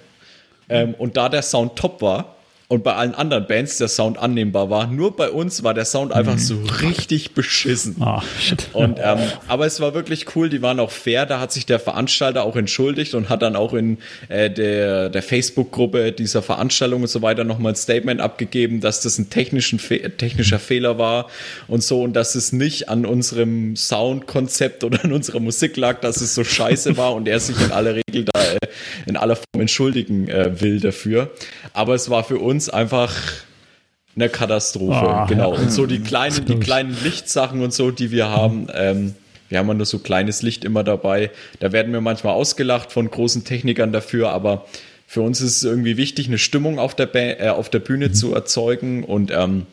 [0.68, 2.37] Ähm, und da der Sound top war
[2.70, 6.12] und bei allen anderen Bands der Sound annehmbar war, nur bei uns war der Sound
[6.12, 7.96] einfach so richtig beschissen.
[8.38, 8.68] Shit.
[8.74, 11.80] Und, ähm, aber es war wirklich cool, die waren auch fair, da hat sich der
[11.80, 13.96] Veranstalter auch entschuldigt und hat dann auch in
[14.28, 19.18] äh, der, der Facebook-Gruppe dieser Veranstaltung und so weiter nochmal ein Statement abgegeben, dass das
[19.18, 21.28] ein technischen Fe technischer Fehler war
[21.68, 26.20] und so und dass es nicht an unserem Soundkonzept oder an unserer Musik lag, dass
[26.20, 28.58] es so scheiße war und er sich in aller Regel da äh,
[29.06, 31.30] in aller Form entschuldigen äh, will dafür.
[31.72, 33.14] Aber es war für uns einfach
[34.16, 35.54] eine Katastrophe, Ah, genau.
[35.54, 35.60] ja.
[35.60, 39.14] Und so die kleinen, die kleinen Lichtsachen und so, die wir haben, ähm,
[39.48, 41.30] wir haben ja nur so kleines Licht immer dabei.
[41.60, 44.66] Da werden wir manchmal ausgelacht von großen Technikern dafür, aber
[45.06, 48.12] für uns ist es irgendwie wichtig, eine Stimmung auf der, ba äh, auf der Bühne
[48.12, 49.66] zu erzeugen und ähm,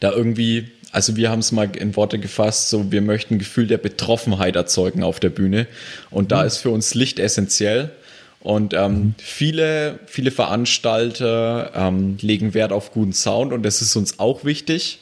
[0.00, 3.66] da irgendwie, also wir haben es mal in Worte gefasst, so wir möchten ein Gefühl
[3.66, 5.66] der Betroffenheit erzeugen auf der Bühne
[6.10, 7.90] und da ist für uns Licht essentiell.
[8.40, 14.18] Und ähm, viele, viele Veranstalter ähm, legen Wert auf guten Sound und das ist uns
[14.18, 15.00] auch wichtig.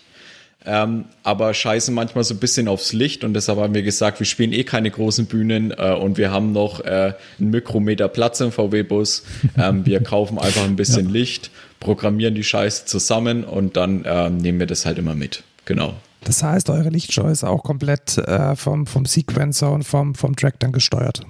[0.66, 4.26] Ähm, aber scheißen manchmal so ein bisschen aufs Licht und deshalb haben wir gesagt, wir
[4.26, 8.51] spielen eh keine großen Bühnen äh, und wir haben noch äh, einen Mikrometer Platz im
[8.51, 9.24] VW-Bus.
[9.59, 14.59] Ähm, wir kaufen einfach ein bisschen Licht, programmieren die Scheiße zusammen und dann ähm, nehmen
[14.59, 15.43] wir das halt immer mit.
[15.66, 15.93] Genau.
[16.22, 20.61] Das heißt, eure Lichtshow ist auch komplett äh, vom, vom Sequencer und vom, vom Track
[20.61, 21.20] dann gesteuert.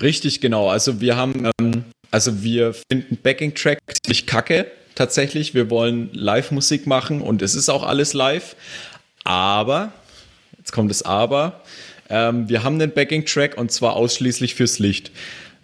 [0.00, 0.68] Richtig, genau.
[0.68, 5.54] Also wir haben, ähm, also wir finden Backing-Track ziemlich kacke, tatsächlich.
[5.54, 8.56] Wir wollen Live-Musik machen und es ist auch alles live.
[9.24, 9.92] Aber,
[10.58, 11.62] jetzt kommt das Aber,
[12.08, 15.10] ähm, wir haben einen Backing-Track und zwar ausschließlich fürs Licht.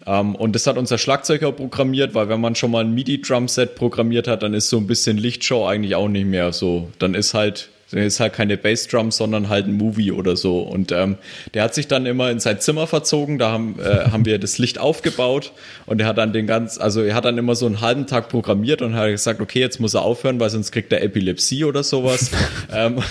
[0.05, 4.27] Ähm, und das hat unser Schlagzeuger programmiert, weil wenn man schon mal ein MIDI-Drumset programmiert
[4.27, 6.89] hat, dann ist so ein bisschen Lichtshow eigentlich auch nicht mehr so.
[6.99, 10.59] Dann ist halt ist halt keine Bassdrum, sondern halt ein Movie oder so.
[10.59, 11.17] Und ähm,
[11.53, 13.37] der hat sich dann immer in sein Zimmer verzogen.
[13.37, 15.53] Da haben, äh, haben wir das Licht aufgebaut
[15.85, 18.27] und er hat dann den ganz, also er hat dann immer so einen halben Tag
[18.29, 21.83] programmiert und hat gesagt, okay, jetzt muss er aufhören, weil sonst kriegt er Epilepsie oder
[21.83, 22.31] sowas.
[22.73, 23.01] ähm,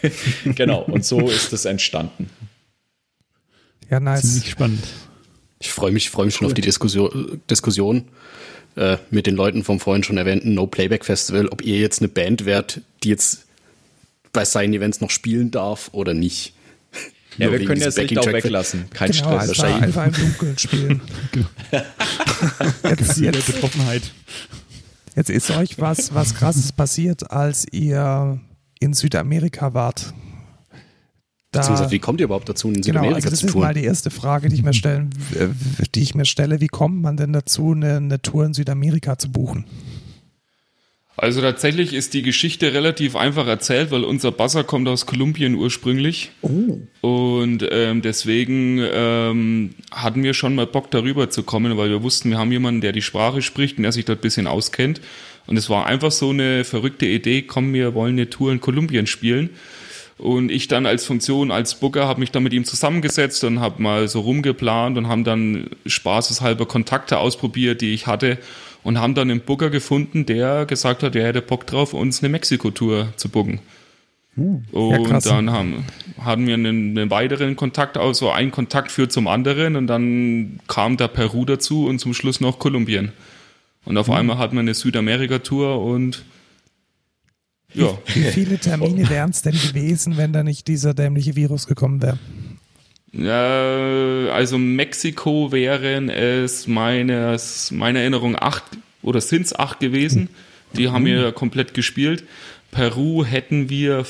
[0.54, 0.82] genau.
[0.82, 2.28] Und so ist es entstanden.
[3.90, 4.22] Ja, nice.
[4.22, 4.84] Ziemlich spannend.
[5.60, 8.04] Ich freue mich, freue mich schon auf die Diskussion, Diskussion
[8.74, 12.08] äh, mit den Leuten vom vorhin schon erwähnten No Playback Festival, ob ihr jetzt eine
[12.08, 13.45] Band wärt, die jetzt
[14.36, 16.52] bei seinen Events noch spielen darf oder nicht.
[17.38, 18.88] Ja, Nur wir können das Licht auch weglassen.
[18.90, 19.40] Kein Genau, Stress.
[19.40, 19.82] einfach, wahrscheinlich.
[19.98, 21.00] einfach im Dunkeln spielen.
[22.84, 24.02] jetzt, Gefühl der jetzt, Betroffenheit.
[25.16, 28.38] jetzt ist euch was, was krasses passiert, als ihr
[28.78, 30.12] in Südamerika wart.
[31.50, 33.66] Da, Beziehungsweise, wie kommt ihr überhaupt dazu, in genau, Südamerika also das zu ist touren?
[33.68, 35.10] mal die erste Frage, die ich mir stellen,
[35.94, 36.60] die ich mir stelle.
[36.60, 39.64] Wie kommt man denn dazu, eine, eine Tour in Südamerika zu buchen?
[41.18, 46.30] Also tatsächlich ist die Geschichte relativ einfach erzählt, weil unser Basser kommt aus Kolumbien ursprünglich.
[47.00, 52.30] Und ähm, deswegen ähm, hatten wir schon mal Bock darüber zu kommen, weil wir wussten,
[52.30, 55.00] wir haben jemanden, der die Sprache spricht und der sich dort ein bisschen auskennt.
[55.46, 59.06] Und es war einfach so eine verrückte Idee, komm, wir wollen eine Tour in Kolumbien
[59.06, 59.50] spielen.
[60.18, 63.82] Und ich dann als Funktion, als Booker, habe mich dann mit ihm zusammengesetzt und habe
[63.82, 68.38] mal so rumgeplant und haben dann spaßeshalber Kontakte ausprobiert, die ich hatte
[68.86, 72.28] und haben dann einen Booker gefunden, der gesagt hat, er hätte Bock drauf, uns eine
[72.28, 73.58] Mexiko-Tour zu booken.
[74.36, 75.24] Und krass.
[75.24, 75.84] dann haben,
[76.20, 80.96] hatten wir einen, einen weiteren Kontakt, also ein Kontakt führt zum anderen und dann kam
[80.96, 83.10] da Peru dazu und zum Schluss noch Kolumbien.
[83.86, 86.24] Und auf einmal hat man eine Südamerika-Tour und
[87.74, 92.02] ja, Wie viele Termine wären es denn gewesen, wenn da nicht dieser dämliche Virus gekommen
[92.02, 92.18] wäre?
[93.18, 98.64] Also Mexiko wären es meines, meiner Erinnerung acht
[99.02, 100.28] oder sind es acht gewesen.
[100.74, 102.24] Die haben wir komplett gespielt.
[102.70, 104.04] Peru hätten wir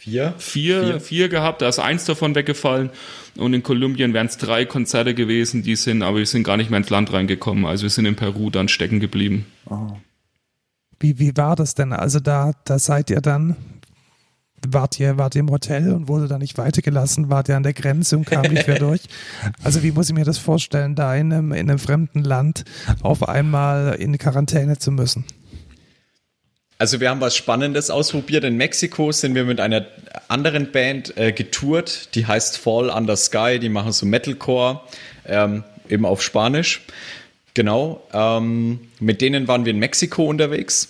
[0.00, 0.34] Vier?
[0.38, 1.00] vier, Vier.
[1.00, 2.88] vier gehabt, da ist eins davon weggefallen.
[3.36, 6.70] Und in Kolumbien wären es drei Konzerte gewesen, die sind, aber wir sind gar nicht
[6.70, 7.66] mehr ins Land reingekommen.
[7.66, 9.44] Also wir sind in Peru dann stecken geblieben.
[10.98, 11.92] Wie, wie war das denn?
[11.92, 13.56] Also da, da seid ihr dann,
[14.66, 17.72] wart ihr, wart ihr im Hotel und wurde da nicht weitergelassen, wart ihr an der
[17.72, 19.02] Grenze und kam nicht mehr durch?
[19.62, 22.64] Also wie muss ich mir das vorstellen, da in einem, in einem fremden Land
[23.02, 25.24] auf einmal in Quarantäne zu müssen?
[26.78, 28.42] Also wir haben was Spannendes ausprobiert.
[28.44, 29.84] In Mexiko sind wir mit einer
[30.28, 33.58] anderen Band äh, getourt, die heißt Fall Under Sky.
[33.60, 34.80] Die machen so Metalcore,
[35.26, 36.80] ähm, eben auf Spanisch.
[37.52, 38.02] Genau.
[38.14, 40.88] Ähm, mit denen waren wir in Mexiko unterwegs.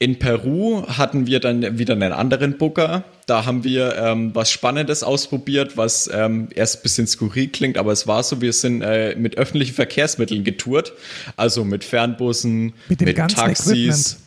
[0.00, 3.02] In Peru hatten wir dann wieder einen anderen Booker.
[3.26, 7.90] Da haben wir ähm, was Spannendes ausprobiert, was ähm, erst ein bisschen skurril klingt, aber
[7.90, 10.92] es war so, wir sind äh, mit öffentlichen Verkehrsmitteln getourt.
[11.36, 14.18] Also mit Fernbussen, Mit mit Taxis.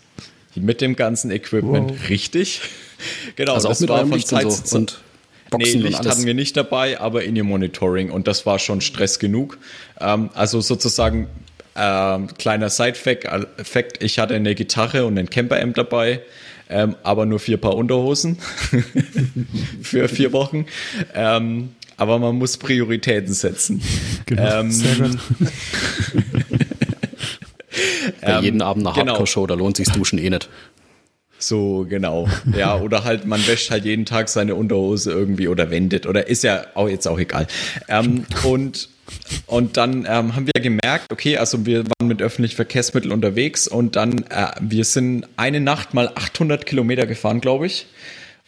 [0.56, 2.10] Mit dem ganzen Equipment, Wow.
[2.10, 2.62] richtig.
[3.36, 4.80] Genau, Also auch das mit war von Licht Zeit und zu Zeit.
[4.82, 6.12] Nee, Boxen und Licht alles.
[6.12, 9.58] hatten wir nicht dabei, aber in ihr Monitoring und das war schon Stress genug.
[10.00, 11.28] Ähm, also sozusagen
[11.76, 13.28] ähm, kleiner Side-Fact,
[13.64, 16.22] Fact, ich hatte eine Gitarre und ein Camper-Amp dabei,
[16.70, 18.38] ähm, aber nur vier Paar Unterhosen
[19.82, 20.66] für vier Wochen.
[21.14, 23.82] Ähm, aber man muss Prioritäten setzen.
[24.26, 24.60] Genau.
[24.62, 25.18] Ähm, Sehr gut.
[28.22, 29.12] Bei ähm, jeden Abend eine genau.
[29.12, 30.50] Hardcore-Show, da lohnt sich Duschen eh nicht.
[31.38, 32.28] So, genau.
[32.56, 36.44] Ja, oder halt, man wäscht halt jeden Tag seine Unterhose irgendwie oder wendet oder ist
[36.44, 37.48] ja auch jetzt auch egal.
[37.88, 38.90] Ähm, und,
[39.48, 43.96] und dann ähm, haben wir gemerkt, okay, also wir waren mit öffentlichen Verkehrsmitteln unterwegs und
[43.96, 47.88] dann, äh, wir sind eine Nacht mal 800 Kilometer gefahren, glaube ich.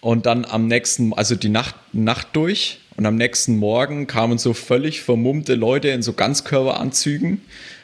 [0.01, 4.53] Und dann am nächsten, also die Nacht, Nacht durch und am nächsten Morgen kamen so
[4.53, 7.41] völlig vermummte Leute in so Ganzkörperanzügen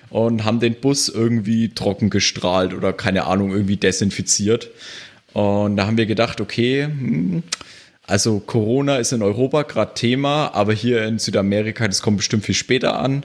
[0.09, 4.69] und haben den Bus irgendwie trocken gestrahlt oder keine Ahnung, irgendwie desinfiziert.
[5.34, 7.43] Und da haben wir gedacht, okay, hm,
[8.10, 12.55] also Corona ist in Europa gerade Thema, aber hier in Südamerika, das kommt bestimmt viel
[12.55, 13.24] später an.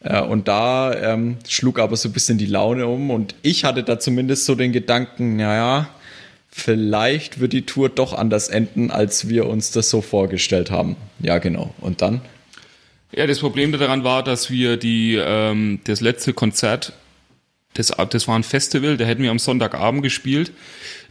[0.00, 3.82] Äh, Und da ähm, schlug aber so ein bisschen die Laune um und ich hatte
[3.82, 5.88] da zumindest so den Gedanken, naja,
[6.48, 10.96] vielleicht wird die Tour doch anders enden, als wir uns das so vorgestellt haben.
[11.20, 11.74] Ja, genau.
[11.80, 12.20] Und dann?
[13.12, 16.92] Ja, das Problem daran war, dass wir die, ähm, das letzte Konzert,
[17.74, 20.52] das, das war ein Festival, da hätten wir am Sonntagabend gespielt,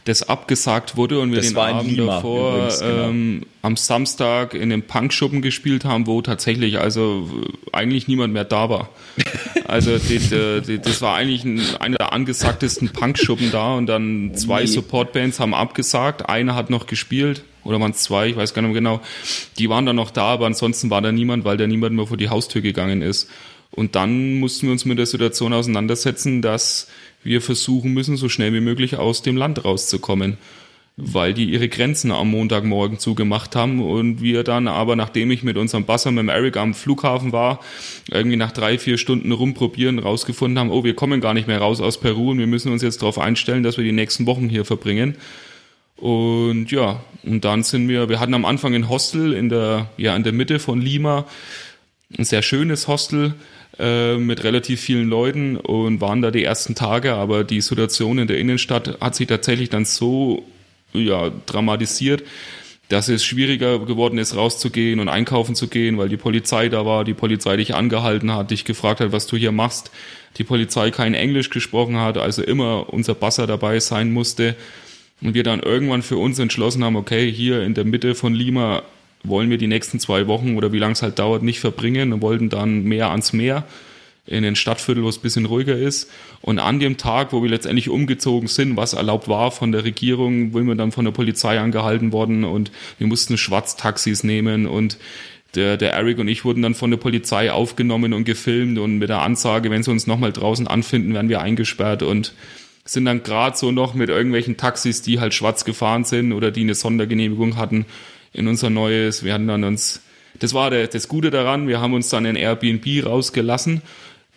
[0.04, 3.08] das abgesagt wurde und wir Das den Abend Lima davor übrigens, genau.
[3.08, 8.44] ähm, am Samstag in dem Punkschuppen gespielt haben, wo tatsächlich also äh, eigentlich niemand mehr
[8.44, 8.88] da war.
[9.66, 14.32] Also die, die, die, das war eigentlich ein, einer der angesagtesten Punkschuppen da und dann
[14.34, 18.62] zwei Supportbands haben abgesagt, eine hat noch gespielt oder waren es zwei, ich weiß gar
[18.62, 19.00] nicht mehr genau.
[19.58, 22.16] Die waren dann noch da, aber ansonsten war da niemand, weil da niemand mehr vor
[22.16, 23.30] die Haustür gegangen ist.
[23.70, 26.88] Und dann mussten wir uns mit der Situation auseinandersetzen, dass
[27.22, 30.38] wir versuchen müssen, so schnell wie möglich aus dem Land rauszukommen,
[30.96, 35.56] weil die ihre Grenzen am Montagmorgen zugemacht haben und wir dann aber, nachdem ich mit
[35.56, 37.60] unserem Basser, mit dem Eric am Flughafen war,
[38.10, 41.80] irgendwie nach drei, vier Stunden rumprobieren, rausgefunden haben, oh, wir kommen gar nicht mehr raus
[41.80, 44.64] aus Peru und wir müssen uns jetzt darauf einstellen, dass wir die nächsten Wochen hier
[44.64, 45.16] verbringen.
[45.96, 50.16] Und ja, und dann sind wir, wir hatten am Anfang ein Hostel in der, ja,
[50.16, 51.26] in der Mitte von Lima,
[52.18, 53.34] ein sehr schönes Hostel
[53.80, 58.26] äh, mit relativ vielen Leuten und waren da die ersten Tage, aber die Situation in
[58.26, 60.44] der Innenstadt hat sich tatsächlich dann so
[60.92, 62.22] ja, dramatisiert,
[62.90, 67.04] dass es schwieriger geworden ist, rauszugehen und einkaufen zu gehen, weil die Polizei da war,
[67.04, 69.90] die Polizei dich angehalten hat, dich gefragt hat, was du hier machst,
[70.36, 74.56] die Polizei kein Englisch gesprochen hat, also immer unser Basser dabei sein musste.
[75.22, 78.82] Und wir dann irgendwann für uns entschlossen haben, okay, hier in der Mitte von Lima
[79.22, 82.12] wollen wir die nächsten zwei Wochen oder wie lange es halt dauert, nicht verbringen.
[82.12, 83.64] Und wollten dann mehr ans Meer
[84.26, 86.10] in den Stadtviertel, wo es ein bisschen ruhiger ist.
[86.40, 90.52] Und an dem Tag, wo wir letztendlich umgezogen sind, was erlaubt war von der Regierung,
[90.52, 94.66] sind wir dann von der Polizei angehalten worden und wir mussten Schwarztaxis nehmen.
[94.66, 94.98] Und
[95.54, 98.78] der, der Eric und ich wurden dann von der Polizei aufgenommen und gefilmt.
[98.78, 102.32] Und mit der Ansage, wenn sie uns nochmal draußen anfinden, werden wir eingesperrt und
[102.84, 106.62] sind dann gerade so noch mit irgendwelchen Taxis, die halt schwarz gefahren sind oder die
[106.62, 107.86] eine Sondergenehmigung hatten,
[108.32, 110.00] in unser neues, wir hatten dann uns,
[110.38, 113.82] das war der, das Gute daran, wir haben uns dann in Airbnb rausgelassen,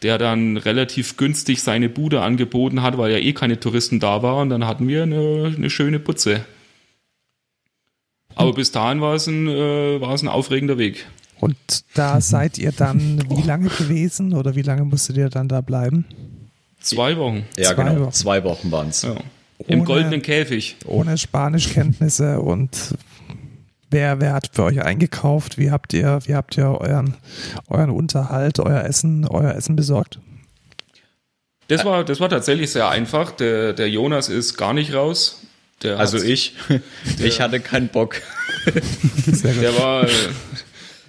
[0.02, 4.44] der dann relativ günstig seine Bude angeboten hat, weil ja eh keine Touristen da waren
[4.44, 6.44] und dann hatten wir eine, eine schöne Putze.
[8.36, 11.06] Aber bis dahin war es ein, äh, war es ein aufregender Weg.
[11.40, 11.56] Und
[11.94, 16.06] da seid ihr dann wie lange gewesen oder wie lange musstet ihr dann da bleiben?
[16.80, 17.44] Zwei Wochen.
[17.58, 18.02] Ja, Zwei genau.
[18.02, 18.12] Wochen.
[18.12, 19.04] Zwei Wochen waren es.
[19.04, 19.16] Ja.
[19.68, 20.78] Im Ohne- goldenen Käfig.
[20.86, 22.96] Ohne Spanischkenntnisse und
[23.94, 25.58] wer, wer hat für euch eingekauft?
[25.58, 27.16] Wie habt ihr, wie habt ihr euren,
[27.70, 30.20] euren Unterhalt, euer Essen, euer Essen besorgt?
[31.70, 33.32] Das war, das war tatsächlich sehr einfach.
[33.32, 35.42] Der, der Jonas ist gar nicht raus.
[35.82, 36.56] Der Also ich,
[37.20, 38.22] ich hatte keinen Bock.
[39.26, 39.64] Sehr gut.
[39.64, 40.08] Der war,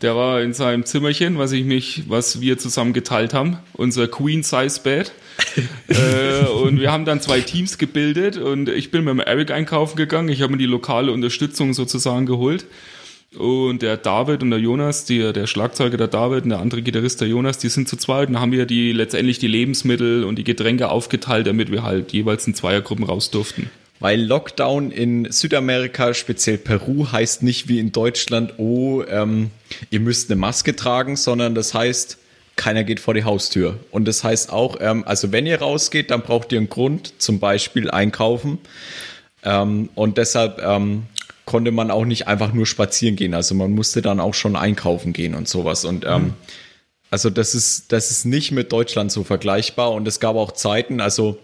[0.03, 4.43] der war in seinem Zimmerchen, was ich mich, was wir zusammen geteilt haben, unser Queen
[4.43, 5.13] Size Bed.
[5.89, 9.97] Äh, und wir haben dann zwei Teams gebildet und ich bin mit dem Eric einkaufen
[9.97, 10.29] gegangen.
[10.29, 12.67] Ich habe mir die lokale Unterstützung sozusagen geholt.
[13.37, 17.21] Und der David und der Jonas, die, der Schlagzeuger der David und der andere Gitarrist
[17.21, 20.45] der Jonas, die sind zu zweit und haben wir die letztendlich die Lebensmittel und die
[20.45, 23.71] Getränke aufgeteilt, damit wir halt jeweils in Zweiergruppen raus durften.
[23.99, 29.51] Weil Lockdown in Südamerika, speziell Peru, heißt nicht wie in Deutschland, oh, ähm,
[29.91, 32.19] ihr müsst eine Maske tragen, sondern das heißt,
[32.57, 33.79] keiner geht vor die Haustür.
[33.91, 37.41] Und das heißt auch, ähm, also wenn ihr rausgeht, dann braucht ihr einen Grund, zum
[37.41, 38.59] Beispiel einkaufen.
[39.43, 41.05] Ähm, und deshalb ähm,
[41.45, 43.35] konnte man auch nicht einfach nur spazieren gehen.
[43.35, 45.85] Also man musste dann auch schon einkaufen gehen und sowas.
[45.85, 46.35] Und ähm,
[47.11, 49.93] also das ist, das ist nicht mit Deutschland so vergleichbar.
[49.93, 51.39] Und es gab auch Zeiten, also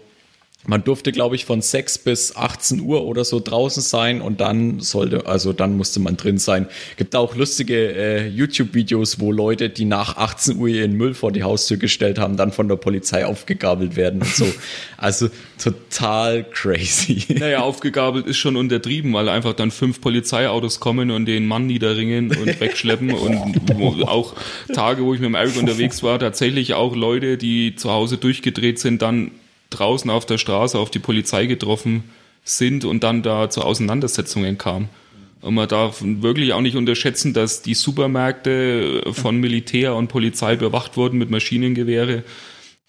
[0.67, 4.79] man durfte, glaube ich, von 6 bis 18 Uhr oder so draußen sein und dann
[4.79, 6.67] sollte, also dann musste man drin sein.
[6.97, 11.43] Gibt auch lustige äh, YouTube-Videos, wo Leute, die nach 18 Uhr ihren Müll vor die
[11.43, 14.45] Haustür gestellt haben, dann von der Polizei aufgegabelt werden und so.
[14.97, 17.25] Also total crazy.
[17.39, 22.29] Naja, aufgegabelt ist schon untertrieben, weil einfach dann fünf Polizeiautos kommen und den Mann niederringen
[22.29, 24.35] und wegschleppen und auch
[24.73, 28.77] Tage, wo ich mit dem Eric unterwegs war, tatsächlich auch Leute, die zu Hause durchgedreht
[28.77, 29.31] sind, dann
[29.71, 32.03] draußen auf der Straße auf die Polizei getroffen
[32.43, 34.89] sind und dann da zu Auseinandersetzungen kam.
[35.41, 40.97] Und man darf wirklich auch nicht unterschätzen, dass die Supermärkte von Militär und Polizei bewacht
[40.97, 42.23] wurden mit Maschinengewehre.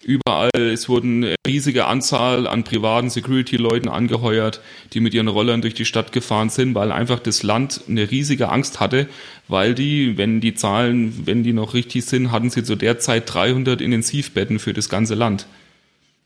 [0.05, 4.59] Überall, es wurden eine riesige Anzahl an privaten Security-Leuten angeheuert,
[4.91, 8.49] die mit ihren Rollern durch die Stadt gefahren sind, weil einfach das Land eine riesige
[8.49, 9.07] Angst hatte,
[9.47, 13.33] weil die, wenn die Zahlen, wenn die noch richtig sind, hatten sie zu der Zeit
[13.33, 15.47] 300 Intensivbetten für das ganze Land.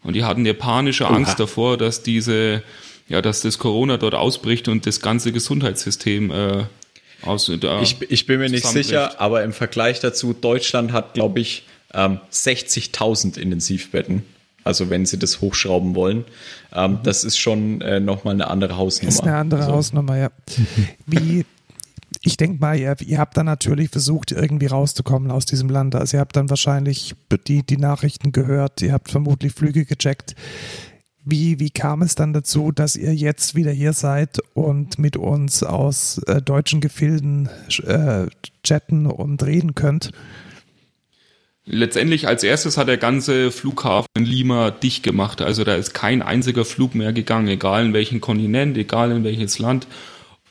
[0.04, 2.64] Und die hatten eine panische Angst davor, dass diese,
[3.10, 6.64] ja, dass das Corona dort ausbricht und das ganze Gesundheitssystem äh,
[7.24, 7.52] aus.
[7.60, 11.66] Da Ich, ich bin mir nicht sicher, aber im Vergleich dazu, Deutschland hat, glaube ich,
[11.94, 14.24] ähm, 60.000 Intensivbetten.
[14.64, 16.26] Also wenn sie das hochschrauben wollen.
[16.74, 19.14] Ähm, das ist schon äh, nochmal eine andere Hausnummer.
[19.14, 20.30] Ist eine andere Also, Hausnummer, ja.
[21.06, 21.46] Wie,
[22.28, 25.96] ich denke mal, ihr, ihr habt dann natürlich versucht, irgendwie rauszukommen aus diesem Land.
[25.96, 27.16] Also ihr habt dann wahrscheinlich
[27.48, 30.36] die, die Nachrichten gehört, ihr habt vermutlich Flüge gecheckt.
[31.24, 35.64] Wie, wie kam es dann dazu, dass ihr jetzt wieder hier seid und mit uns
[35.64, 37.50] aus äh, deutschen Gefilden
[37.86, 38.26] äh,
[38.62, 40.12] chatten und reden könnt?
[41.66, 45.42] Letztendlich als erstes hat der ganze Flughafen in Lima dicht gemacht.
[45.42, 49.60] Also da ist kein einziger Flug mehr gegangen, egal in welchen Kontinent, egal in welches
[49.60, 49.88] Land.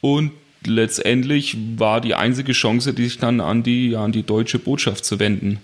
[0.01, 0.33] Und
[0.65, 5.19] letztendlich war die einzige Chance, die sich dann an die, an die deutsche Botschaft zu
[5.19, 5.59] wenden.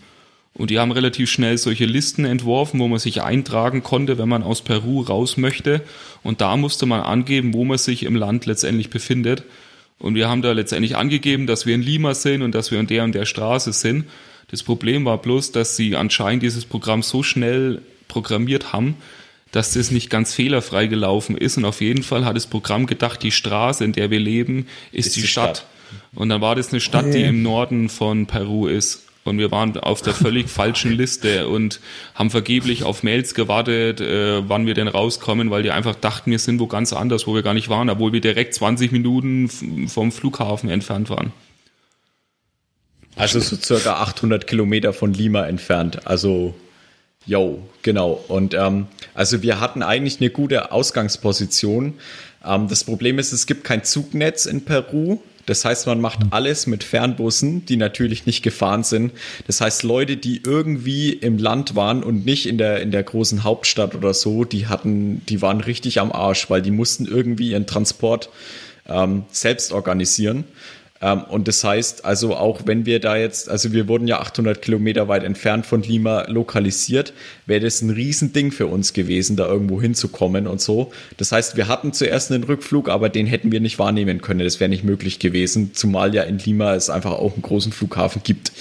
[0.55, 4.43] Und die haben relativ schnell solche Listen entworfen, wo man sich eintragen konnte, wenn man
[4.43, 5.81] aus Peru raus möchte.
[6.23, 9.45] Und da musste man angeben, wo man sich im Land letztendlich befindet.
[9.99, 12.87] Und wir haben da letztendlich angegeben, dass wir in Lima sind und dass wir in
[12.87, 14.05] der und der Straße sind.
[14.51, 18.97] Das Problem war bloß, dass sie anscheinend dieses Programm so schnell programmiert haben,
[19.53, 21.57] dass das nicht ganz fehlerfrei gelaufen ist.
[21.57, 25.15] Und auf jeden Fall hat das Programm gedacht, die Straße, in der wir leben, ist,
[25.15, 25.59] die, die Stadt.
[25.59, 25.67] Stadt.
[26.15, 29.05] Und dann war das eine Stadt, die im Norden von Peru ist.
[29.25, 31.81] Und wir waren auf der völlig falschen Liste und
[32.15, 36.39] haben vergeblich auf Mails gewartet, äh, wann wir denn rauskommen, weil die einfach dachten, wir
[36.39, 39.49] sind wo ganz anders, wo wir gar nicht waren, obwohl wir direkt 20 Minuten
[39.89, 41.33] vom Flughafen entfernt waren.
[43.17, 46.07] also so circa 800 Kilometer von Lima entfernt.
[46.07, 46.55] Also
[47.27, 48.23] Jo, genau.
[48.29, 51.95] Und ähm, also wir hatten eigentlich eine gute Ausgangsposition.
[52.45, 55.21] Ähm, das Problem ist, es gibt kein Zugnetz in Peru.
[55.47, 59.13] Das heißt, man macht alles mit Fernbussen, die natürlich nicht gefahren sind.
[59.49, 63.43] Das heißt, Leute, die irgendwie im Land waren und nicht in der, in der großen
[63.43, 67.67] Hauptstadt oder so, die hatten, die waren richtig am Arsch, weil die mussten irgendwie ihren
[67.67, 68.31] Transport
[68.89, 70.45] ähm, selbst organisieren.
[71.03, 74.63] Ähm, und das heißt, also auch wenn wir da jetzt, also wir wurden ja 800
[74.63, 77.13] Kilometer weit entfernt von Lima lokalisiert,
[77.45, 80.93] wäre das ein Riesending für uns gewesen, da irgendwo hinzukommen und so.
[81.19, 84.41] Das heißt, wir hatten zuerst einen Rückflug, aber den hätten wir nicht wahrnehmen können.
[84.41, 88.23] Das wäre nicht möglich gewesen, zumal ja in Lima es einfach auch einen großen Flughafen
[88.25, 88.53] gibt.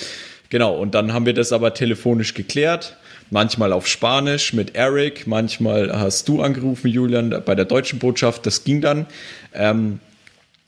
[0.49, 2.97] Genau, und dann haben wir das aber telefonisch geklärt
[3.33, 8.65] manchmal auf Spanisch mit Eric, manchmal hast du angerufen, Julian, bei der deutschen Botschaft, das
[8.65, 9.05] ging dann.
[9.53, 9.99] Ähm,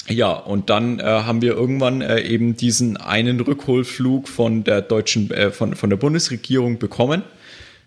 [0.10, 5.32] ja, und dann äh, haben wir irgendwann äh, eben diesen einen Rückholflug von der deutschen,
[5.32, 7.24] äh, von, von der Bundesregierung bekommen.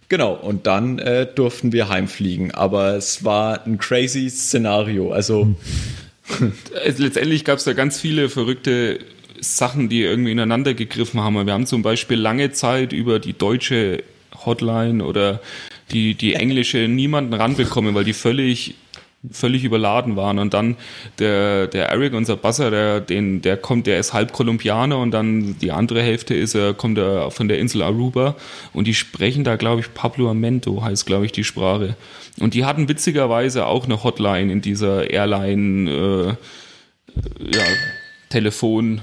[0.09, 2.53] Genau, und dann äh, durften wir heimfliegen.
[2.53, 5.13] Aber es war ein crazy Szenario.
[5.13, 5.55] Also
[6.97, 9.01] letztendlich gab es da ganz viele verrückte
[9.41, 11.45] Sachen, die irgendwie ineinander gegriffen haben.
[11.45, 14.03] Wir haben zum Beispiel lange Zeit über die deutsche
[14.47, 15.41] Hotline oder
[15.91, 18.75] die, die englische niemanden ranbekommen, weil die völlig
[19.31, 20.39] völlig überladen waren.
[20.39, 20.77] Und dann
[21.19, 25.57] der, der Eric, unser Basser, der, den, der kommt, der ist halb Kolumbianer und dann
[25.61, 28.37] die andere Hälfte ist, er kommt er von der Insel Aruba
[28.73, 31.97] und die sprechen da, glaube ich, Pablo Amento heißt, glaube ich, die Sprache.
[32.41, 37.65] Und die hatten witzigerweise auch eine Hotline in dieser Airline, äh, ja,
[38.29, 39.01] Telefon,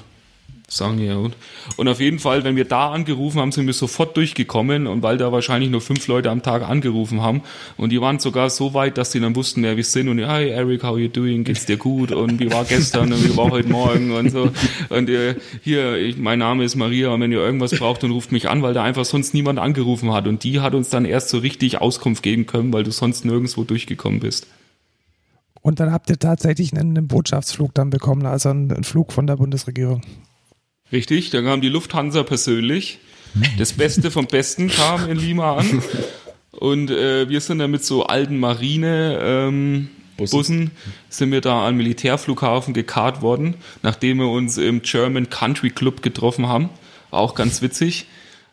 [0.68, 1.16] sagen ja.
[1.18, 1.36] Und,
[1.78, 5.18] und auf jeden Fall, wenn wir da angerufen haben, sind wir sofort durchgekommen und weil
[5.18, 7.42] da wahrscheinlich nur fünf Leute am Tag angerufen haben
[7.78, 10.50] und die waren sogar so weit, dass sie dann wussten, wer wir sind und hi
[10.50, 13.70] Eric, how you doing, geht's dir gut und wie war gestern und wie war heute
[13.70, 14.52] Morgen und so
[14.90, 18.32] und äh, hier, ich, mein Name ist Maria und wenn ihr irgendwas braucht, dann ruft
[18.32, 21.30] mich an, weil da einfach sonst niemand angerufen hat und die hat uns dann erst
[21.30, 24.48] so richtig Auskunft geben können, weil du sonst nirgendwo durchgekommen bist.
[25.62, 29.28] Und dann habt ihr tatsächlich einen, einen Botschaftsflug dann bekommen, also einen, einen Flug von
[29.28, 30.02] der Bundesregierung.
[30.94, 33.00] Richtig, da kam die Lufthansa persönlich.
[33.58, 35.82] Das Beste vom Besten kam in Lima an.
[36.52, 40.38] Und äh, wir sind dann mit so alten Marine ähm, Bussen.
[40.38, 40.72] Bussen
[41.10, 46.48] sind wir da am Militärflughafen gekarrt worden, nachdem wir uns im German Country Club getroffen
[46.48, 46.70] haben.
[47.10, 48.06] War auch ganz witzig.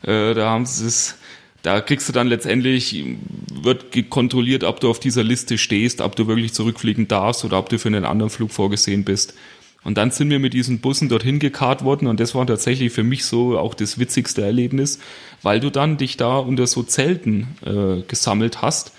[0.03, 1.16] Äh, da haben sie es,
[1.61, 3.05] da kriegst du dann letztendlich,
[3.53, 7.68] wird kontrolliert, ob du auf dieser Liste stehst, ob du wirklich zurückfliegen darfst oder ob
[7.68, 9.34] du für einen anderen Flug vorgesehen bist.
[9.83, 13.03] Und dann sind wir mit diesen Bussen dorthin gekarrt worden und das war tatsächlich für
[13.03, 14.99] mich so auch das witzigste Erlebnis,
[15.43, 18.93] weil du dann dich da unter so Zelten äh, gesammelt hast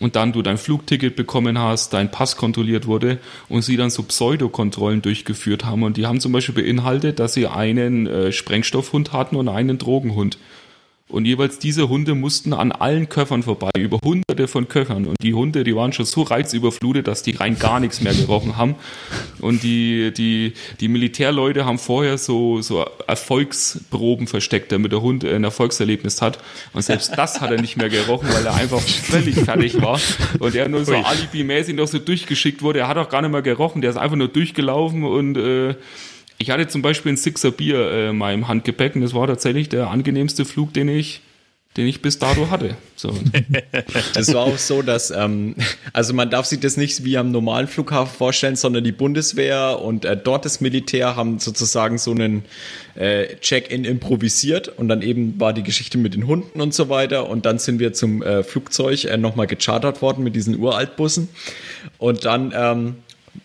[0.00, 3.18] und dann du dein Flugticket bekommen hast, dein Pass kontrolliert wurde
[3.48, 7.46] und sie dann so Pseudokontrollen durchgeführt haben und die haben zum Beispiel beinhaltet, dass sie
[7.46, 10.38] einen äh, Sprengstoffhund hatten und einen Drogenhund.
[11.10, 15.04] Und jeweils diese Hunde mussten an allen Köffern vorbei, über hunderte von Köffern.
[15.04, 18.56] Und die Hunde, die waren schon so reizüberflutet, dass die rein gar nichts mehr gerochen
[18.56, 18.76] haben.
[19.42, 25.44] Und die, die, die Militärleute haben vorher so, so Erfolgsproben versteckt, damit der Hund ein
[25.44, 26.38] Erfolgserlebnis hat.
[26.72, 30.00] Und selbst das hat er nicht mehr gerochen, weil er einfach völlig fertig war.
[30.38, 32.78] Und er nur so alibimäßig noch so durchgeschickt wurde.
[32.78, 35.74] Er hat auch gar nicht mehr gerochen, der ist einfach nur durchgelaufen und äh,
[36.38, 39.68] ich hatte zum Beispiel ein Sixer Bier äh, in meinem Handgepäck und das war tatsächlich
[39.68, 41.22] der angenehmste Flug, den ich
[41.76, 42.76] den ich bis dato hatte.
[42.94, 43.12] So.
[44.14, 45.56] Es war auch so, dass, ähm,
[45.92, 50.04] also man darf sich das nicht wie am normalen Flughafen vorstellen, sondern die Bundeswehr und
[50.04, 52.44] äh, dort das Militär haben sozusagen so einen
[52.94, 57.28] äh, Check-in improvisiert und dann eben war die Geschichte mit den Hunden und so weiter
[57.28, 61.28] und dann sind wir zum äh, Flugzeug äh, nochmal gechartert worden mit diesen Uraltbussen
[61.98, 62.96] und dann ähm,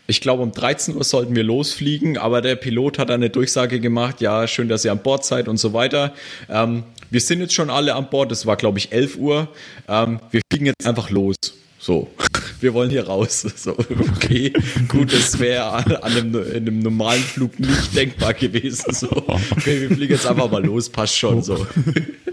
[0.10, 4.22] ich glaube, um 13 Uhr sollten wir losfliegen, aber der Pilot hat eine Durchsage gemacht,
[4.22, 6.14] ja, schön, dass ihr an Bord seid und so weiter.
[6.50, 9.48] Ähm, wir sind jetzt schon alle an Bord, es war, glaube ich, 11 Uhr.
[9.88, 11.36] Ähm, wir fliegen jetzt einfach los.
[11.78, 12.10] So,
[12.60, 13.46] wir wollen hier raus.
[13.56, 14.52] So, okay,
[14.88, 18.94] gut, das wäre an, einem, in einem normalen Flug nicht denkbar gewesen.
[18.94, 21.68] So, okay, wir fliegen jetzt einfach mal los, passt schon so.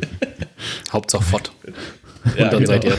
[0.93, 1.53] Hauptsache fort.
[2.25, 2.73] Und ja, dann genau.
[2.73, 2.99] seid ihr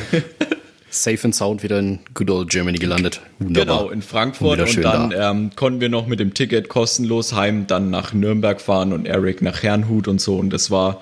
[0.90, 3.22] safe and sound wieder in good old Germany gelandet.
[3.40, 3.80] Wunderbar.
[3.80, 5.32] Genau, in Frankfurt und, und dann da.
[5.32, 9.42] ähm, konnten wir noch mit dem Ticket kostenlos heim dann nach Nürnberg fahren und Eric
[9.42, 11.02] nach Herrnhut und so und das war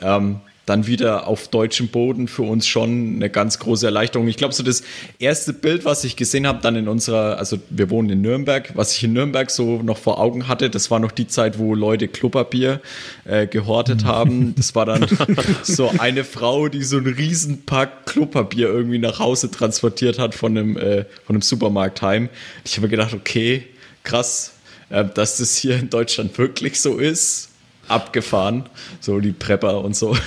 [0.00, 4.28] ähm, dann wieder auf deutschem Boden für uns schon eine ganz große Erleichterung.
[4.28, 4.82] Ich glaube, so das
[5.18, 8.96] erste Bild, was ich gesehen habe, dann in unserer, also wir wohnen in Nürnberg, was
[8.96, 12.06] ich in Nürnberg so noch vor Augen hatte, das war noch die Zeit, wo Leute
[12.06, 12.80] Klopapier
[13.24, 14.06] äh, gehortet mhm.
[14.06, 14.54] haben.
[14.54, 15.06] Das war dann
[15.64, 20.76] so eine Frau, die so einen Riesenpack Klopapier irgendwie nach Hause transportiert hat von einem,
[20.76, 22.28] äh, von einem Supermarkt heim.
[22.64, 23.64] Ich habe mir gedacht, okay,
[24.04, 24.52] krass,
[24.90, 27.51] äh, dass das hier in Deutschland wirklich so ist
[27.88, 28.64] abgefahren.
[29.00, 30.16] So die Prepper und so.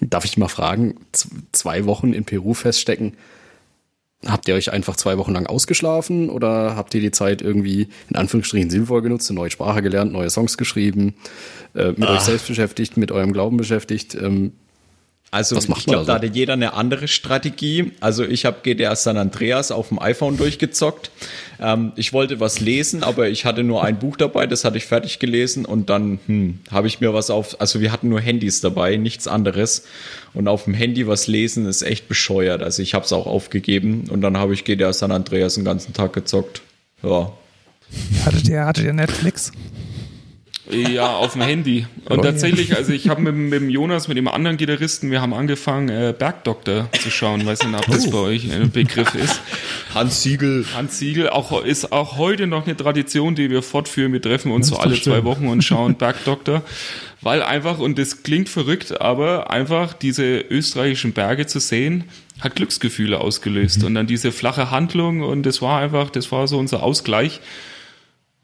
[0.00, 1.06] Darf ich mal fragen,
[1.52, 3.16] zwei Wochen in Peru feststecken,
[4.24, 8.16] habt ihr euch einfach zwei Wochen lang ausgeschlafen oder habt ihr die Zeit irgendwie in
[8.16, 11.14] Anführungsstrichen sinnvoll genutzt, eine neue Sprache gelernt, neue Songs geschrieben,
[11.74, 12.16] äh, mit Ach.
[12.16, 14.14] euch selbst beschäftigt, mit eurem Glauben beschäftigt?
[14.14, 14.52] Ähm,
[15.30, 17.92] also ich glaube, da hatte jeder eine andere Strategie.
[18.00, 21.10] Also ich habe GTA San Andreas auf dem iPhone durchgezockt.
[21.60, 24.86] Ähm, ich wollte was lesen, aber ich hatte nur ein Buch dabei, das hatte ich
[24.86, 28.60] fertig gelesen und dann hm, habe ich mir was auf, also wir hatten nur Handys
[28.60, 29.84] dabei, nichts anderes.
[30.32, 32.62] Und auf dem Handy was lesen ist echt bescheuert.
[32.62, 35.92] Also ich habe es auch aufgegeben und dann habe ich GTA San Andreas den ganzen
[35.92, 36.62] Tag gezockt.
[37.02, 37.32] Ja.
[38.24, 39.52] Hattet ihr, hattet ihr Netflix?
[40.68, 41.86] Ja, auf dem Handy.
[42.08, 45.20] Und oh, tatsächlich, also ich habe mit, mit dem Jonas, mit dem anderen Gitarristen, wir
[45.20, 47.46] haben angefangen, äh, Bergdoktor zu schauen.
[47.46, 48.10] Weiß nicht, ob das oh.
[48.10, 49.40] bei euch ein Begriff ist.
[49.94, 50.64] Hans Siegel.
[50.74, 54.12] Hans Siegel auch, ist auch heute noch eine Tradition, die wir fortführen.
[54.12, 56.62] Wir treffen uns so alle zwei Wochen und schauen Bergdoktor.
[57.22, 62.04] Weil einfach, und das klingt verrückt, aber einfach diese österreichischen Berge zu sehen,
[62.40, 63.80] hat Glücksgefühle ausgelöst.
[63.80, 63.86] Mhm.
[63.86, 67.40] Und dann diese flache Handlung und das war einfach, das war so unser Ausgleich.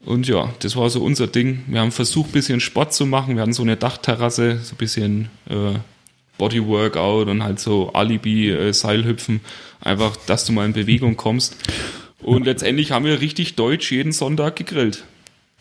[0.05, 1.63] Und ja, das war so unser Ding.
[1.67, 3.35] Wir haben versucht, ein bisschen Sport zu machen.
[3.35, 5.75] Wir hatten so eine Dachterrasse, so ein bisschen äh,
[6.37, 9.37] Bodyworkout und halt so Alibi-Seilhüpfen.
[9.37, 9.39] Äh,
[9.83, 11.57] Einfach, dass du mal in Bewegung kommst.
[12.21, 15.03] Und letztendlich haben wir richtig deutsch jeden Sonntag gegrillt.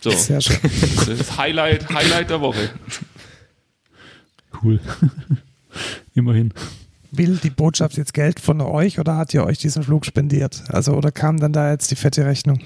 [0.01, 0.10] So.
[0.10, 0.59] Sehr schön.
[0.97, 2.70] Das ist Highlight, Highlight der Woche.
[4.62, 4.81] Cool.
[6.14, 6.55] Immerhin.
[7.10, 10.62] Will die Botschaft jetzt Geld von euch oder hat ihr euch diesen Flug spendiert?
[10.69, 12.60] Also, oder kam dann da jetzt die fette Rechnung?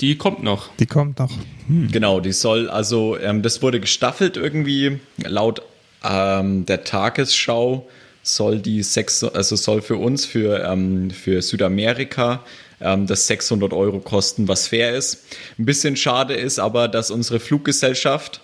[0.00, 0.74] Die kommt noch.
[0.76, 1.32] Die kommt noch.
[1.68, 1.90] Hm.
[1.90, 4.98] Genau, die soll, also ähm, das wurde gestaffelt irgendwie.
[5.18, 5.62] Laut
[6.02, 7.88] ähm, der Tagesschau
[8.22, 12.42] soll die sechs, also soll für uns, für, ähm, für Südamerika,
[12.80, 15.24] ähm, das 600 Euro kosten, was fair ist.
[15.58, 18.40] Ein bisschen schade ist aber, dass unsere Fluggesellschaft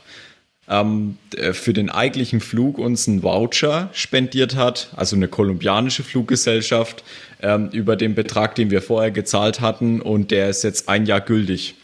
[0.71, 7.05] ähm, äh, für den eigentlichen Flug uns einen Voucher spendiert hat, also eine kolumbianische Fluggesellschaft,
[7.43, 11.21] ähm, über den Betrag, den wir vorher gezahlt hatten und der ist jetzt ein Jahr
[11.21, 11.75] gültig.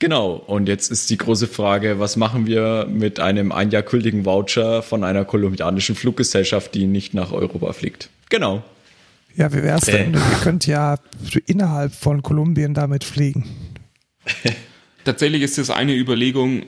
[0.00, 4.24] Genau, und jetzt ist die große Frage, was machen wir mit einem ein Jahr gültigen
[4.24, 8.08] Voucher von einer kolumbianischen Fluggesellschaft, die nicht nach Europa fliegt?
[8.28, 8.64] Genau.
[9.36, 10.14] Ja, wie wäre es denn?
[10.14, 10.18] Äh.
[10.18, 10.96] Ihr könnt ja
[11.46, 13.44] innerhalb von Kolumbien damit fliegen.
[15.04, 16.62] Tatsächlich ist das eine Überlegung,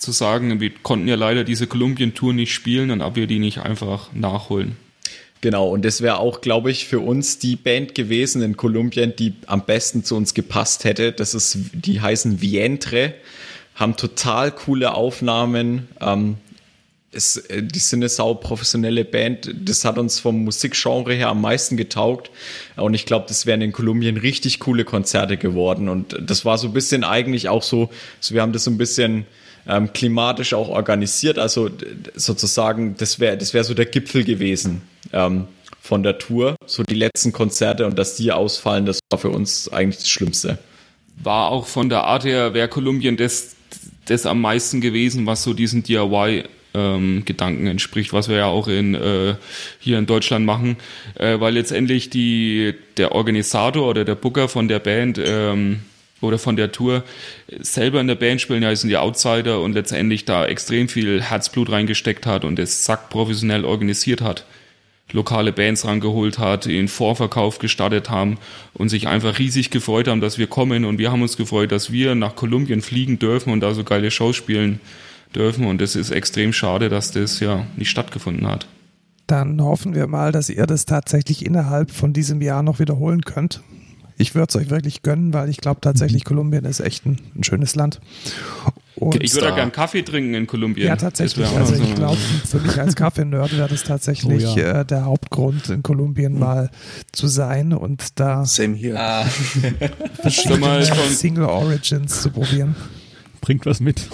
[0.00, 3.58] zu sagen, wir konnten ja leider diese Kolumbien-Tour nicht spielen, und ob wir die nicht
[3.58, 4.76] einfach nachholen.
[5.42, 9.34] Genau, und das wäre auch, glaube ich, für uns die Band gewesen in Kolumbien, die
[9.46, 11.12] am besten zu uns gepasst hätte.
[11.12, 13.14] Das ist, die heißen Vientre,
[13.74, 15.88] haben total coole Aufnahmen.
[15.98, 16.36] Ähm,
[17.12, 19.54] es, äh, die sind eine sau professionelle Band.
[19.64, 22.30] Das hat uns vom Musikgenre her am meisten getaugt.
[22.76, 25.88] Und ich glaube, das wären in Kolumbien richtig coole Konzerte geworden.
[25.88, 27.88] Und das war so ein bisschen eigentlich auch so,
[28.20, 29.24] so wir haben das so ein bisschen
[29.70, 31.38] ähm, klimatisch auch organisiert.
[31.38, 31.70] Also
[32.14, 34.82] sozusagen, das wäre das wäre so der Gipfel gewesen
[35.12, 35.46] ähm,
[35.80, 36.56] von der Tour.
[36.66, 40.58] So die letzten Konzerte und dass die ausfallen, das war für uns eigentlich das Schlimmste.
[41.22, 43.56] War auch von der Art her, wäre Kolumbien das,
[44.06, 48.68] das am meisten gewesen, was so diesen DIY ähm, Gedanken entspricht, was wir ja auch
[48.68, 49.34] in äh,
[49.80, 50.76] hier in Deutschland machen,
[51.18, 55.80] äh, weil letztendlich die der Organisator oder der Booker von der Band ähm,
[56.20, 57.04] oder von der Tour.
[57.60, 61.70] Selber in der Band spielen, ja, sind die Outsider und letztendlich da extrem viel Herzblut
[61.70, 64.44] reingesteckt hat und es zack professionell organisiert hat,
[65.12, 68.38] lokale Bands rangeholt hat, den Vorverkauf gestartet haben
[68.74, 70.84] und sich einfach riesig gefreut haben, dass wir kommen.
[70.84, 74.10] Und wir haben uns gefreut, dass wir nach Kolumbien fliegen dürfen und da so geile
[74.10, 74.80] Shows spielen
[75.34, 75.66] dürfen.
[75.66, 78.66] Und es ist extrem schade, dass das ja nicht stattgefunden hat.
[79.26, 83.62] Dann hoffen wir mal, dass ihr das tatsächlich innerhalb von diesem Jahr noch wiederholen könnt
[84.20, 86.28] ich würde es euch wirklich gönnen, weil ich glaube tatsächlich, mhm.
[86.28, 88.00] Kolumbien ist echt ein, ein schönes Land.
[88.96, 90.86] Und ich würde da gern Kaffee trinken in Kolumbien.
[90.86, 91.46] Ja, tatsächlich.
[91.56, 94.80] Also ich glaube, für mich als Kaffee-Nerd wäre das tatsächlich oh, ja.
[94.80, 96.38] äh, der Hauptgrund, in Kolumbien mhm.
[96.38, 96.70] mal
[97.12, 99.00] zu sein und da Same hier.
[99.00, 99.24] Ah.
[100.20, 102.76] verschiedene Single Origins zu probieren.
[103.40, 104.06] Bringt was mit.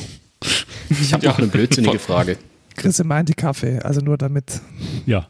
[0.88, 1.32] Ich habe ja.
[1.32, 2.38] noch eine blödsinnige Frage.
[2.76, 4.60] Chris meinte Kaffee, also nur damit.
[5.04, 5.26] Ja.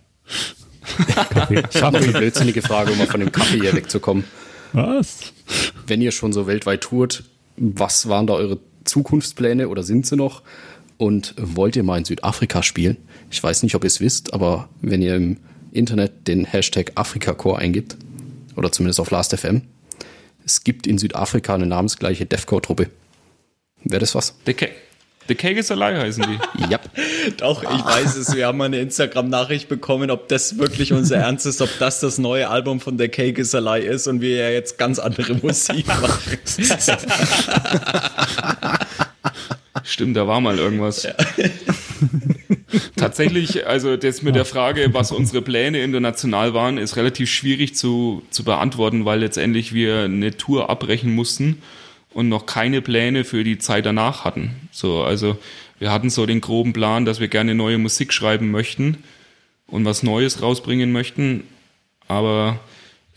[1.30, 1.62] Kaffee.
[1.72, 4.24] Ich habe eine blödsinnige Frage, um mal von dem Kaffee hier wegzukommen.
[4.76, 5.32] Was?
[5.86, 7.24] Wenn ihr schon so weltweit tourt,
[7.56, 10.42] was waren da eure Zukunftspläne oder sind sie noch?
[10.98, 12.98] Und wollt ihr mal in Südafrika spielen?
[13.30, 15.38] Ich weiß nicht, ob ihr es wisst, aber wenn ihr im
[15.72, 17.96] Internet den Hashtag AfrikaCore eingibt,
[18.54, 19.62] oder zumindest auf Last.fm,
[20.44, 22.90] es gibt in Südafrika eine namensgleiche Defcore-Truppe.
[23.82, 24.34] Wäre das was?
[24.44, 24.54] The,
[25.28, 26.38] The Cake is a Lie heißen die.
[26.70, 26.78] ja.
[27.38, 28.34] Doch, ich weiß es.
[28.34, 32.48] Wir haben eine Instagram-Nachricht bekommen, ob das wirklich unser Ernst ist, ob das das neue
[32.48, 35.86] Album von The Cake is a Lie ist und wir ja jetzt ganz andere Musik
[35.86, 36.38] machen.
[39.84, 41.04] Stimmt, da war mal irgendwas.
[41.04, 41.14] Ja.
[42.96, 48.22] Tatsächlich, also das mit der Frage, was unsere Pläne international waren, ist relativ schwierig zu,
[48.30, 51.62] zu beantworten, weil letztendlich wir eine Tour abbrechen mussten
[52.16, 54.52] und noch keine Pläne für die Zeit danach hatten.
[54.72, 55.36] So, also
[55.78, 59.04] wir hatten so den groben Plan, dass wir gerne neue Musik schreiben möchten
[59.66, 61.44] und was Neues rausbringen möchten,
[62.08, 62.58] aber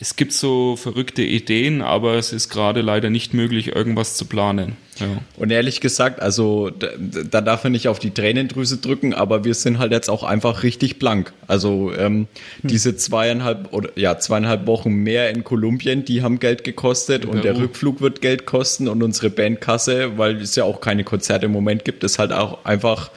[0.02, 4.78] es gibt so verrückte Ideen, aber es ist gerade leider nicht möglich, irgendwas zu planen.
[4.98, 5.08] Ja.
[5.36, 6.88] Und ehrlich gesagt, also da,
[7.30, 10.64] da darf man nicht auf die Tränendrüse drücken, aber wir sind halt jetzt auch einfach
[10.64, 11.34] richtig blank.
[11.48, 12.28] Also ähm,
[12.62, 12.70] hm.
[12.70, 17.58] diese zweieinhalb oder ja zweieinhalb Wochen mehr in Kolumbien, die haben Geld gekostet und der
[17.58, 21.84] Rückflug wird Geld kosten und unsere Bandkasse, weil es ja auch keine Konzerte im Moment
[21.84, 23.12] gibt, ist halt auch einfach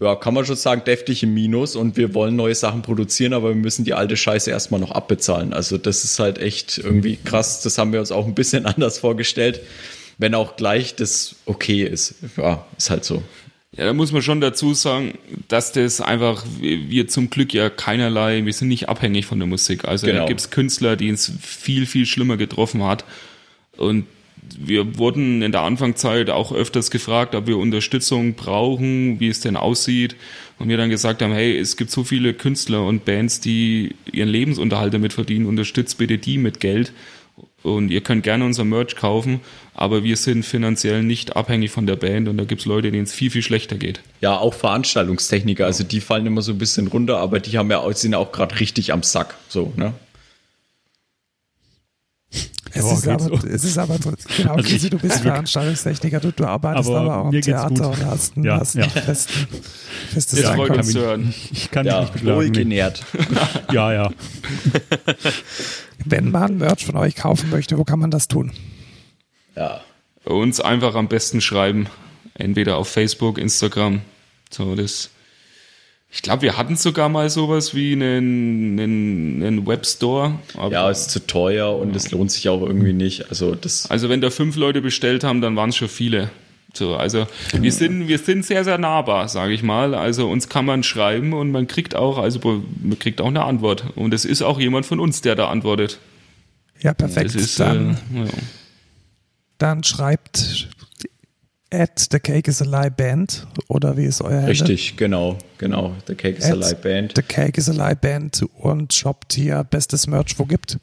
[0.00, 3.48] ja, kann man schon sagen, deftig im Minus und wir wollen neue Sachen produzieren, aber
[3.48, 5.52] wir müssen die alte Scheiße erstmal noch abbezahlen.
[5.52, 7.62] Also das ist halt echt irgendwie krass.
[7.62, 9.60] Das haben wir uns auch ein bisschen anders vorgestellt,
[10.18, 12.16] wenn auch gleich das okay ist.
[12.36, 13.22] Ja, ist halt so.
[13.76, 15.18] Ja, da muss man schon dazu sagen,
[15.48, 19.84] dass das einfach, wir zum Glück ja keinerlei, wir sind nicht abhängig von der Musik.
[19.84, 20.20] Also genau.
[20.20, 23.04] da gibt es Künstler, die es viel, viel schlimmer getroffen hat.
[23.76, 24.06] Und
[24.58, 29.56] wir wurden in der Anfangszeit auch öfters gefragt, ob wir Unterstützung brauchen, wie es denn
[29.56, 30.16] aussieht.
[30.58, 34.28] Und wir dann gesagt haben, hey, es gibt so viele Künstler und Bands, die ihren
[34.28, 36.92] Lebensunterhalt damit verdienen, unterstützt bitte die mit Geld.
[37.62, 39.40] Und ihr könnt gerne unser Merch kaufen,
[39.74, 43.04] aber wir sind finanziell nicht abhängig von der Band und da gibt es Leute, denen
[43.04, 44.00] es viel, viel schlechter geht.
[44.20, 47.92] Ja, auch Veranstaltungstechniker, also die fallen immer so ein bisschen runter, aber die haben ja,
[47.92, 49.34] sind ja auch gerade richtig am Sack.
[49.48, 49.94] So, ne?
[52.76, 53.46] Es, ja, ist, aber, so.
[53.46, 53.98] es ist aber,
[54.36, 57.90] genau, also Kisi, du bist also Veranstaltungstechniker, du, du arbeitest aber, aber auch im Theater
[57.90, 58.84] und hast, ja, hast ja.
[58.84, 59.48] ein festen,
[60.12, 61.34] festes ja, Einkommen.
[61.52, 62.52] Ich kann ja, mich nicht beklagen.
[62.52, 63.04] genährt.
[63.72, 64.10] ja, ja.
[66.04, 68.52] Wenn man Merch von euch kaufen möchte, wo kann man das tun?
[69.54, 69.80] Ja.
[70.24, 71.86] Uns einfach am besten schreiben.
[72.34, 74.02] Entweder auf Facebook, Instagram.
[74.50, 75.10] So, das
[76.10, 80.38] ich glaube, wir hatten sogar mal sowas wie einen, einen, einen Webstore.
[80.70, 83.28] ja, ist zu teuer und es lohnt sich auch irgendwie nicht.
[83.28, 86.30] Also, das also wenn da fünf Leute bestellt haben, dann waren es schon viele.
[86.72, 89.94] So, also wir sind, wir sind sehr, sehr nahbar, sage ich mal.
[89.94, 93.84] Also uns kann man schreiben und man kriegt auch, also man kriegt auch eine Antwort.
[93.96, 95.98] Und es ist auch jemand von uns, der da antwortet.
[96.80, 97.34] Ja, perfekt.
[97.34, 98.30] Ist, dann, äh, ja.
[99.58, 100.68] dann schreibt
[101.70, 104.50] at The Cake is a Lie Band oder wie ist euer Handle?
[104.50, 105.94] Richtig, genau, genau.
[106.06, 107.12] The Cake is at a Lie Band.
[107.16, 110.78] The Cake is a Lie Band und shoppt hier bestes Merch, wo gibt.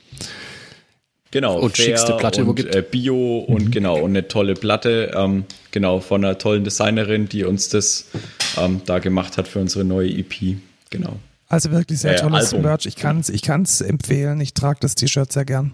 [1.31, 2.75] Genau, und schickste Platte, und, wo gibt.
[2.75, 3.71] Äh, Bio und mhm.
[3.71, 8.05] genau, und eine tolle Platte, ähm, genau, von einer tollen Designerin, die uns das
[8.57, 10.57] ähm, da gemacht hat für unsere neue EP.
[10.91, 11.17] Genau.
[11.49, 12.63] Also wirklich sehr äh, tolles Album.
[12.63, 12.85] Merch.
[12.85, 14.41] Ich kann es ich kann's empfehlen.
[14.41, 15.73] Ich trage das T-Shirt sehr gern.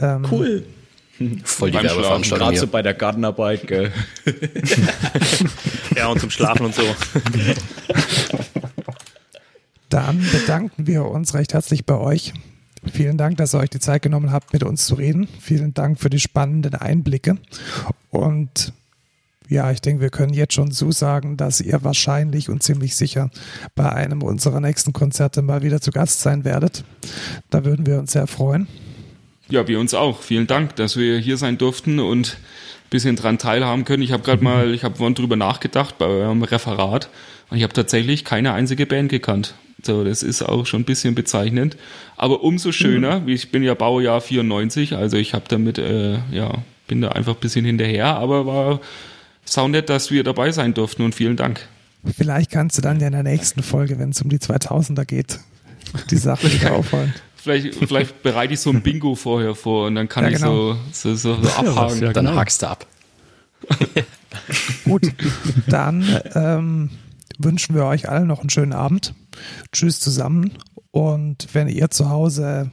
[0.00, 0.64] Ähm, cool.
[1.44, 2.48] Voll die Werbeveranstaltung.
[2.48, 3.92] Gerade so bei der Gartenarbeit, gell?
[5.96, 6.82] ja, und zum Schlafen und so.
[9.88, 12.32] Dann bedanken wir uns recht herzlich bei euch.
[12.92, 15.28] Vielen Dank, dass ihr euch die Zeit genommen habt, mit uns zu reden.
[15.40, 17.38] Vielen Dank für die spannenden Einblicke.
[18.10, 18.72] Und
[19.48, 23.30] ja, ich denke, wir können jetzt schon zusagen, dass ihr wahrscheinlich und ziemlich sicher
[23.74, 26.84] bei einem unserer nächsten Konzerte mal wieder zu Gast sein werdet.
[27.50, 28.68] Da würden wir uns sehr freuen.
[29.50, 30.22] Ja, wir uns auch.
[30.22, 34.02] Vielen Dank, dass wir hier sein durften und ein bisschen dran teilhaben können.
[34.02, 37.08] Ich habe gerade mal, ich habe vorhin drüber nachgedacht bei eurem Referat
[37.50, 39.54] und ich habe tatsächlich keine einzige Band gekannt.
[39.82, 41.76] So, das ist auch schon ein bisschen bezeichnend.
[42.16, 43.28] Aber umso schöner, mhm.
[43.28, 46.52] ich bin ja Baujahr 94, also ich habe damit, äh, ja,
[46.86, 48.80] bin da einfach ein bisschen hinterher, aber war
[49.44, 51.66] saunett, dass wir dabei sein durften und vielen Dank.
[52.16, 55.38] Vielleicht kannst du dann ja in der nächsten Folge, wenn es um die 2000er geht,
[56.10, 57.14] die Sache wieder aufholen.
[57.48, 60.72] Vielleicht, vielleicht bereite ich so ein Bingo vorher vor und dann kann ja, genau.
[60.72, 62.02] ich so, so, so, so abhaken.
[62.02, 62.36] Ja, dann genau.
[62.36, 62.86] hakst du ab.
[64.84, 65.12] Gut,
[65.66, 66.04] dann
[66.34, 66.90] ähm,
[67.38, 69.14] wünschen wir euch allen noch einen schönen Abend.
[69.72, 70.52] Tschüss zusammen.
[70.90, 72.70] Und wenn ihr zu Hause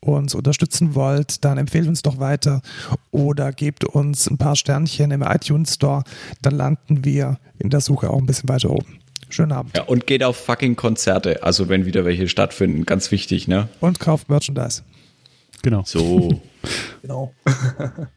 [0.00, 2.62] uns unterstützen wollt, dann empfehlt uns doch weiter
[3.10, 6.04] oder gebt uns ein paar Sternchen im iTunes Store.
[6.42, 9.00] Dann landen wir in der Suche auch ein bisschen weiter oben.
[9.34, 9.76] Schönen Abend.
[9.76, 13.68] Ja, und geht auf fucking Konzerte, also wenn wieder welche stattfinden, ganz wichtig, ne?
[13.80, 14.82] Und kauft Merchandise.
[15.62, 15.82] Genau.
[15.84, 16.40] So.
[17.02, 17.34] genau.